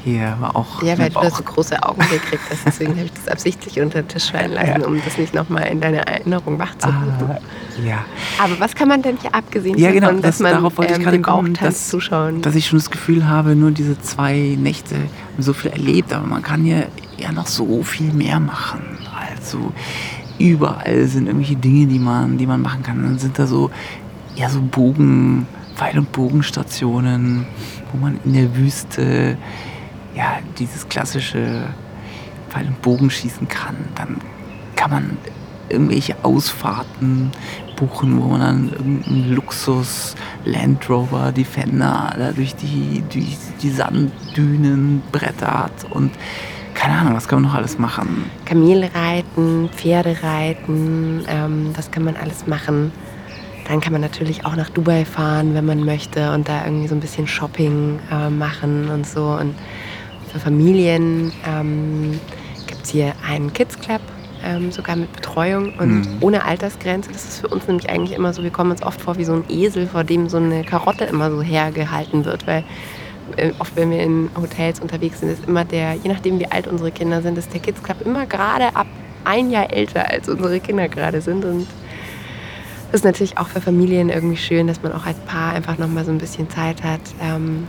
Hier 0.03 0.35
war 0.41 0.55
auch. 0.55 0.83
Ja, 0.83 0.97
weil 0.97 1.09
du 1.09 1.19
da 1.21 1.29
so 1.29 1.43
große 1.43 1.81
Augen 1.81 2.01
gekriegt 2.01 2.43
hast. 2.49 2.65
Deswegen 2.65 2.91
habe 2.91 3.05
ich 3.05 3.13
das 3.13 3.29
absichtlich 3.29 3.79
unter 3.79 4.01
den 4.01 4.09
Tisch 4.09 4.31
fallen 4.31 4.51
lassen, 4.51 4.81
ja. 4.81 4.87
um 4.87 5.01
das 5.03 5.17
nicht 5.17 5.33
nochmal 5.33 5.67
in 5.67 5.79
deine 5.79 6.05
Erinnerung 6.05 6.59
wachzurufen. 6.59 7.29
Ah, 7.29 7.39
ja. 7.81 8.03
Aber 8.37 8.59
was 8.59 8.75
kann 8.75 8.89
man 8.89 9.01
denn 9.01 9.17
hier 9.21 9.33
abgesehen 9.33 9.77
ja, 9.77 9.91
genau, 9.91 10.07
davon, 10.07 10.21
das, 10.21 10.37
dass 10.37 10.39
man 10.41 10.51
darauf 10.53 10.77
wollte 10.77 10.91
ich 10.91 10.97
ähm, 10.97 11.03
gerade 11.03 11.17
dem 11.17 11.23
kommen, 11.23 11.53
dass, 11.53 11.87
zuschauen? 11.87 12.41
Dass 12.41 12.55
ich 12.55 12.67
schon 12.67 12.79
das 12.79 12.91
Gefühl 12.91 13.29
habe, 13.29 13.55
nur 13.55 13.71
diese 13.71 13.97
zwei 14.01 14.57
Nächte 14.59 14.95
so 15.39 15.53
viel 15.53 15.71
erlebt, 15.71 16.13
aber 16.13 16.27
man 16.27 16.41
kann 16.41 16.63
hier 16.63 16.87
ja 17.17 17.31
noch 17.31 17.47
so 17.47 17.83
viel 17.83 18.13
mehr 18.13 18.39
machen. 18.39 18.81
Also 19.29 19.73
überall 20.39 21.05
sind 21.07 21.27
irgendwelche 21.27 21.55
Dinge, 21.55 21.87
die 21.87 21.99
man, 21.99 22.37
die 22.37 22.47
man 22.47 22.61
machen 22.61 22.83
kann. 22.83 23.01
Dann 23.03 23.19
sind 23.19 23.39
da 23.39 23.47
so, 23.47 23.71
ja, 24.35 24.49
so 24.49 24.61
Bogen, 24.61 25.47
Pfeil- 25.75 25.97
und 25.97 26.11
Bogenstationen, 26.11 27.45
wo 27.91 27.97
man 27.97 28.19
in 28.23 28.33
der 28.33 28.55
Wüste 28.55 29.37
ja, 30.15 30.39
dieses 30.59 30.87
klassische 30.87 31.67
Pfeil- 32.49 32.67
und 32.67 32.81
Bogen 32.81 33.09
schießen 33.09 33.47
kann. 33.47 33.75
Dann 33.95 34.17
kann 34.75 34.91
man 34.91 35.17
irgendwelche 35.69 36.15
Ausfahrten 36.23 37.31
buchen, 37.75 38.21
wo 38.21 38.27
man 38.27 38.39
dann 38.39 38.69
irgendeinen 38.71 39.35
Luxus 39.35 40.15
Land 40.45 40.89
Rover 40.89 41.31
Defender 41.31 42.13
da 42.17 42.31
durch 42.31 42.55
die, 42.55 43.03
durch 43.11 43.37
die 43.61 43.69
Sanddünen 43.69 45.01
brettert 45.11 45.85
und 45.89 46.11
keine 46.73 46.97
Ahnung, 46.97 47.15
was 47.15 47.27
kann 47.27 47.41
man 47.41 47.51
noch 47.51 47.57
alles 47.57 47.77
machen? 47.77 48.25
Kamelreiten, 48.45 49.69
Pferdereiten, 49.69 51.23
ähm, 51.27 51.71
das 51.75 51.91
kann 51.91 52.03
man 52.03 52.15
alles 52.15 52.47
machen. 52.47 52.91
Dann 53.67 53.79
kann 53.79 53.93
man 53.93 54.01
natürlich 54.01 54.45
auch 54.45 54.55
nach 54.55 54.69
Dubai 54.69 55.05
fahren, 55.05 55.53
wenn 55.53 55.65
man 55.65 55.85
möchte 55.85 56.33
und 56.33 56.49
da 56.49 56.65
irgendwie 56.65 56.87
so 56.87 56.95
ein 56.95 56.99
bisschen 56.99 57.27
Shopping 57.27 57.99
äh, 58.11 58.29
machen 58.29 58.89
und 58.89 59.07
so. 59.07 59.23
Und 59.27 59.55
für 60.31 60.39
Familien 60.39 61.31
ähm, 61.47 62.19
gibt 62.67 62.83
es 62.83 62.89
hier 62.89 63.13
einen 63.25 63.53
Kids 63.53 63.79
Club, 63.79 64.01
ähm, 64.43 64.71
sogar 64.71 64.95
mit 64.95 65.11
Betreuung 65.13 65.73
und 65.79 66.01
Mhm. 66.01 66.17
ohne 66.21 66.45
Altersgrenze. 66.45 67.11
Das 67.11 67.23
ist 67.25 67.39
für 67.41 67.47
uns 67.47 67.67
nämlich 67.67 67.89
eigentlich 67.89 68.17
immer 68.17 68.33
so, 68.33 68.43
wir 68.43 68.51
kommen 68.51 68.71
uns 68.71 68.83
oft 68.83 69.01
vor 69.01 69.17
wie 69.17 69.23
so 69.25 69.33
ein 69.33 69.43
Esel, 69.49 69.87
vor 69.87 70.03
dem 70.03 70.29
so 70.29 70.37
eine 70.37 70.63
Karotte 70.63 71.05
immer 71.05 71.31
so 71.31 71.41
hergehalten 71.41 72.25
wird, 72.25 72.45
weil 72.47 72.63
äh, 73.37 73.51
oft, 73.59 73.75
wenn 73.75 73.89
wir 73.91 74.01
in 74.01 74.29
Hotels 74.35 74.79
unterwegs 74.79 75.19
sind, 75.21 75.29
ist 75.29 75.45
immer 75.45 75.63
der, 75.65 75.93
je 75.93 76.09
nachdem 76.09 76.39
wie 76.39 76.51
alt 76.51 76.67
unsere 76.67 76.91
Kinder 76.91 77.21
sind, 77.21 77.37
ist 77.37 77.53
der 77.53 77.61
Kids 77.61 77.81
Club 77.81 77.97
immer 78.05 78.25
gerade 78.25 78.75
ab 78.75 78.87
ein 79.25 79.49
Jahr 79.49 79.71
älter, 79.71 80.09
als 80.09 80.27
unsere 80.27 80.59
Kinder 80.59 80.89
gerade 80.89 81.21
sind 81.21 81.45
und 81.45 81.65
das 82.91 82.99
ist 82.99 83.05
natürlich 83.05 83.37
auch 83.39 83.47
für 83.47 83.59
Familien 83.61 84.09
irgendwie 84.09 84.37
schön, 84.37 84.67
dass 84.67 84.83
man 84.83 84.91
auch 84.91 85.05
als 85.07 85.17
Paar 85.21 85.53
einfach 85.53 85.79
nochmal 85.79 86.05
so 86.05 86.11
ein 86.11 86.19
bisschen 86.19 86.47
Zeit 86.49 86.83
hat 86.83 86.99
ähm, 87.21 87.65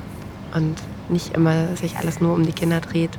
und 0.55 0.75
nicht 1.09 1.35
immer 1.35 1.77
sich 1.77 1.97
alles 1.97 2.21
nur 2.21 2.35
um 2.35 2.45
die 2.45 2.53
Kinder 2.53 2.81
dreht. 2.81 3.11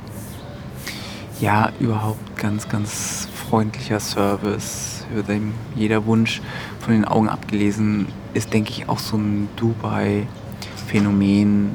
Ja, 1.40 1.70
überhaupt 1.80 2.36
ganz, 2.36 2.68
ganz 2.68 3.26
freundlicher 3.48 4.00
Service. 4.00 5.06
Wird 5.12 5.30
einem 5.30 5.54
jeder 5.74 6.04
Wunsch 6.06 6.40
von 6.80 6.94
den 6.94 7.04
Augen 7.04 7.28
abgelesen. 7.28 8.06
Ist, 8.34 8.52
denke 8.52 8.70
ich, 8.70 8.88
auch 8.88 8.98
so 8.98 9.16
ein 9.16 9.48
Dubai-Phänomen, 9.56 11.70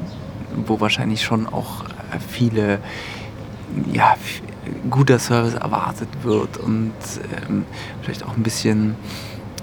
wo 0.66 0.80
wahrscheinlich 0.80 1.22
schon 1.22 1.46
auch 1.46 1.84
äh, 1.84 2.18
viele, 2.28 2.80
ja, 3.92 4.16
guter 4.90 5.18
Service 5.18 5.54
erwartet 5.54 6.08
wird 6.22 6.58
und 6.58 6.92
ähm, 7.48 7.64
vielleicht 8.02 8.24
auch 8.24 8.36
ein 8.36 8.42
bisschen 8.42 8.96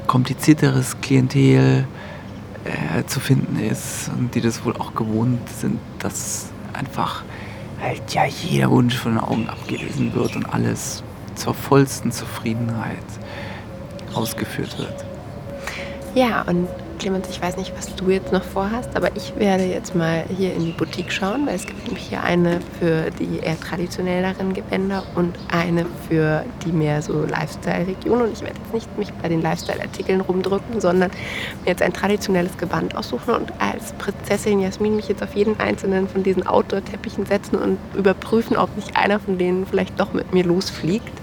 komplizierteres 0.07 0.99
Klientel 1.01 1.85
äh, 2.65 3.03
zu 3.05 3.19
finden 3.19 3.59
ist 3.59 4.09
und 4.17 4.33
die 4.35 4.41
das 4.41 4.65
wohl 4.65 4.75
auch 4.77 4.95
gewohnt 4.95 5.47
sind, 5.49 5.79
dass 5.99 6.47
einfach 6.73 7.23
halt 7.79 8.13
ja 8.13 8.25
jeder 8.25 8.71
Wunsch 8.71 8.97
von 8.97 9.13
den 9.13 9.21
Augen 9.21 9.47
abgelesen 9.47 10.13
wird 10.13 10.35
und 10.35 10.45
alles 10.45 11.03
zur 11.39 11.53
vollsten 11.53 12.11
Zufriedenheit 12.11 12.97
ausgeführt 14.13 14.77
wird. 14.77 15.05
Ja, 16.15 16.41
und 16.43 16.67
Clemens, 16.99 17.29
ich 17.29 17.41
weiß 17.41 17.55
nicht, 17.55 17.73
was 17.77 17.95
du 17.95 18.09
jetzt 18.09 18.33
noch 18.33 18.43
vorhast, 18.43 18.95
aber 18.95 19.15
ich 19.15 19.33
werde 19.37 19.63
jetzt 19.63 19.95
mal 19.95 20.25
hier 20.35 20.53
in 20.53 20.65
die 20.65 20.71
Boutique 20.71 21.11
schauen, 21.11 21.47
weil 21.47 21.55
es 21.55 21.65
gibt 21.65 21.85
nämlich 21.85 22.03
hier 22.03 22.21
eine 22.21 22.59
für 22.79 23.09
die 23.11 23.39
eher 23.39 23.57
traditionelleren 23.59 24.53
Gewänder 24.53 25.03
und 25.15 25.37
eine 25.49 25.85
für 26.09 26.43
die 26.65 26.73
mehr 26.73 27.01
so 27.01 27.23
Lifestyle-Region. 27.23 28.23
Und 28.23 28.33
ich 28.33 28.41
werde 28.41 28.59
jetzt 28.59 28.73
nicht 28.73 28.97
mich 28.97 29.13
bei 29.13 29.29
den 29.29 29.41
Lifestyle-Artikeln 29.41 30.19
rumdrücken, 30.19 30.81
sondern 30.81 31.09
mir 31.63 31.69
jetzt 31.69 31.81
ein 31.81 31.93
traditionelles 31.93 32.57
Gewand 32.57 32.97
aussuchen 32.97 33.33
und 33.33 33.53
als 33.59 33.93
Prinzessin 33.93 34.59
Jasmin 34.59 34.97
mich 34.97 35.07
jetzt 35.07 35.23
auf 35.23 35.35
jeden 35.35 35.57
einzelnen 35.59 36.09
von 36.09 36.23
diesen 36.23 36.45
Outdoor-Teppichen 36.45 37.25
setzen 37.25 37.55
und 37.55 37.77
überprüfen, 37.95 38.57
ob 38.57 38.75
nicht 38.75 38.97
einer 38.97 39.19
von 39.19 39.37
denen 39.37 39.65
vielleicht 39.65 39.97
doch 39.99 40.11
mit 40.11 40.33
mir 40.33 40.43
losfliegt. 40.43 41.13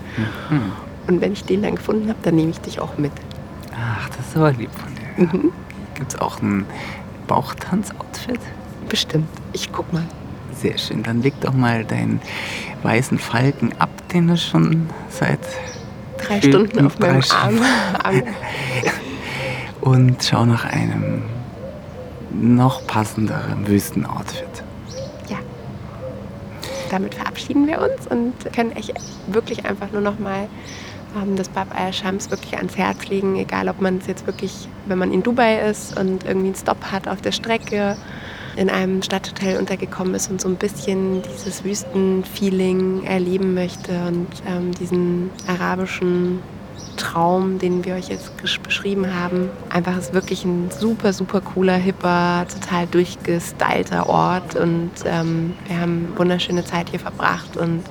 Hm. 0.49 0.73
Und 1.07 1.21
wenn 1.21 1.33
ich 1.33 1.45
den 1.45 1.63
dann 1.63 1.77
gefunden 1.77 2.09
habe, 2.09 2.19
dann 2.23 2.35
nehme 2.37 2.51
ich 2.51 2.61
dich 2.61 2.81
auch 2.81 2.99
mit. 2.99 3.13
Ach, 3.79 4.09
das 4.09 4.27
ist 4.29 4.37
aber 4.37 4.53
lieb 4.53 4.71
von 4.73 4.95
dir. 4.95 5.27
Mhm. 5.27 5.53
Gibt 5.95 6.15
es 6.15 6.21
auch 6.21 6.41
ein 6.43 6.67
Bauchtanz-Outfit? 7.27 8.41
Bestimmt. 8.89 9.29
Ich 9.53 9.73
guck 9.73 9.93
mal. 9.93 10.05
Sehr 10.55 10.79
schön. 10.79 11.03
Dann 11.03 11.23
leg 11.23 11.35
doch 11.41 11.53
mal 11.53 11.85
deinen 11.85 12.21
weißen 12.83 13.19
Falken 13.19 13.73
ab, 13.79 13.91
den 14.13 14.29
du 14.29 14.37
schon 14.37 14.89
seit 15.09 15.41
drei 16.19 16.41
Stunden 16.41 16.87
auf 16.87 16.99
meinem. 16.99 17.23
Arm. 17.31 17.61
und 19.81 20.25
schau 20.25 20.45
nach 20.47 20.65
einem 20.65 21.23
noch 22.33 22.87
passenderen 22.87 23.67
Wüstenoutfit. 23.67 24.56
Damit 26.91 27.15
verabschieden 27.15 27.67
wir 27.67 27.81
uns 27.81 28.07
und 28.07 28.33
können 28.55 28.73
euch 28.77 28.93
wirklich 29.27 29.65
einfach 29.65 29.91
nur 29.93 30.01
noch 30.01 30.19
mal 30.19 30.49
ähm, 31.17 31.37
das 31.37 31.49
Bab 31.49 31.79
Al 31.79 31.93
Shams 31.93 32.31
wirklich 32.31 32.57
ans 32.57 32.77
Herz 32.77 33.09
legen, 33.09 33.37
egal 33.37 33.69
ob 33.69 33.81
man 33.81 33.99
es 33.99 34.07
jetzt 34.07 34.27
wirklich, 34.27 34.69
wenn 34.87 34.99
man 34.99 35.13
in 35.13 35.23
Dubai 35.23 35.69
ist 35.69 35.99
und 35.99 36.25
irgendwie 36.25 36.49
einen 36.49 36.55
Stopp 36.55 36.91
hat 36.91 37.09
auf 37.09 37.21
der 37.21 37.33
Strecke, 37.33 37.97
in 38.57 38.71
einem 38.71 39.03
Stadthotel 39.03 39.59
untergekommen 39.59 40.15
ist 40.15 40.31
und 40.31 40.41
so 40.41 40.49
ein 40.49 40.57
bisschen 40.57 41.23
dieses 41.23 41.63
Wüstenfeeling 41.63 43.05
erleben 43.05 43.53
möchte 43.53 43.93
und 44.07 44.29
ähm, 44.47 44.73
diesen 44.73 45.31
arabischen 45.47 46.41
Traum, 46.97 47.59
den 47.59 47.85
wir 47.85 47.95
euch 47.95 48.09
jetzt 48.09 48.33
beschrieben 48.63 49.15
haben. 49.15 49.51
Einfach 49.69 49.97
ist 49.97 50.13
wirklich 50.13 50.45
ein 50.45 50.71
super, 50.71 51.13
super 51.13 51.41
cooler, 51.41 51.75
hipper, 51.75 52.47
total 52.53 52.87
durchgestylter 52.87 54.09
Ort 54.09 54.57
und 54.57 54.91
ähm, 55.05 55.55
wir 55.67 55.81
haben 55.81 56.13
wunderschöne 56.17 56.65
Zeit 56.65 56.91
hier 56.91 57.01
verbracht 57.01 57.57
und 57.57 57.83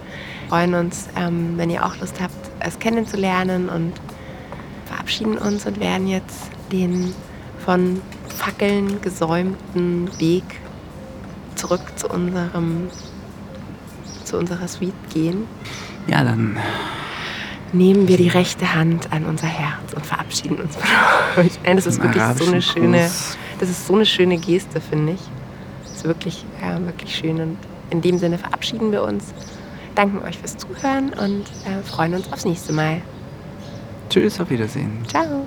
freuen 0.50 0.74
uns, 0.74 1.08
ähm, 1.15 1.54
wenn 1.58 1.69
ihr 1.69 1.86
auch 1.86 1.98
Lust 1.98 2.19
habt, 2.21 2.34
es 2.60 2.80
kennenzulernen 2.80 3.69
und 3.69 3.93
verabschieden 4.86 5.38
uns 5.38 5.65
und 5.65 5.80
werden 5.80 6.08
jetzt 6.08 6.50
den 6.71 7.13
von 7.63 8.02
Fackeln 8.28 9.02
gesäumten 9.02 10.10
Weg 10.19 10.43
zurück 11.56 11.82
zu 11.95 12.08
unserem 12.10 12.89
zu 14.24 14.38
unserer 14.38 14.67
Suite 14.67 14.93
gehen. 15.13 15.48
Ja, 16.08 16.24
dann 16.24 16.58
Nehmen 17.75 18.07
wir 18.07 18.17
die 18.17 18.29
rechte 18.29 18.73
Hand 18.73 19.11
an 19.11 19.25
unser 19.25 19.47
Herz 19.47 19.93
und 19.93 20.05
verabschieden 20.05 20.57
uns 20.57 20.75
von 20.77 20.88
euch. 21.45 21.51
Nein, 21.63 21.75
das 21.75 21.85
ist 21.85 22.01
wirklich 22.01 22.23
so 22.38 22.45
eine 22.45 22.61
schöne, 22.61 23.11
das 23.59 23.69
ist 23.69 23.85
so 23.85 23.95
eine 23.95 24.05
schöne 24.05 24.38
Geste, 24.38 24.79
finde 24.79 25.13
ich. 25.13 25.21
Das 25.83 25.97
ist 25.97 26.03
wirklich, 26.05 26.45
ja, 26.61 26.79
wirklich 26.85 27.15
schön. 27.15 27.39
Und 27.41 27.57
in 27.89 28.01
dem 28.01 28.17
Sinne 28.17 28.38
verabschieden 28.38 28.91
wir 28.91 29.03
uns, 29.03 29.33
danken 29.93 30.19
euch 30.25 30.38
fürs 30.38 30.55
Zuhören 30.57 31.09
und 31.09 31.43
äh, 31.65 31.83
freuen 31.83 32.13
uns 32.13 32.31
aufs 32.31 32.45
nächste 32.45 32.71
Mal. 32.71 33.01
Tschüss, 34.09 34.39
auf 34.39 34.49
Wiedersehen. 34.49 35.03
Ciao. 35.07 35.45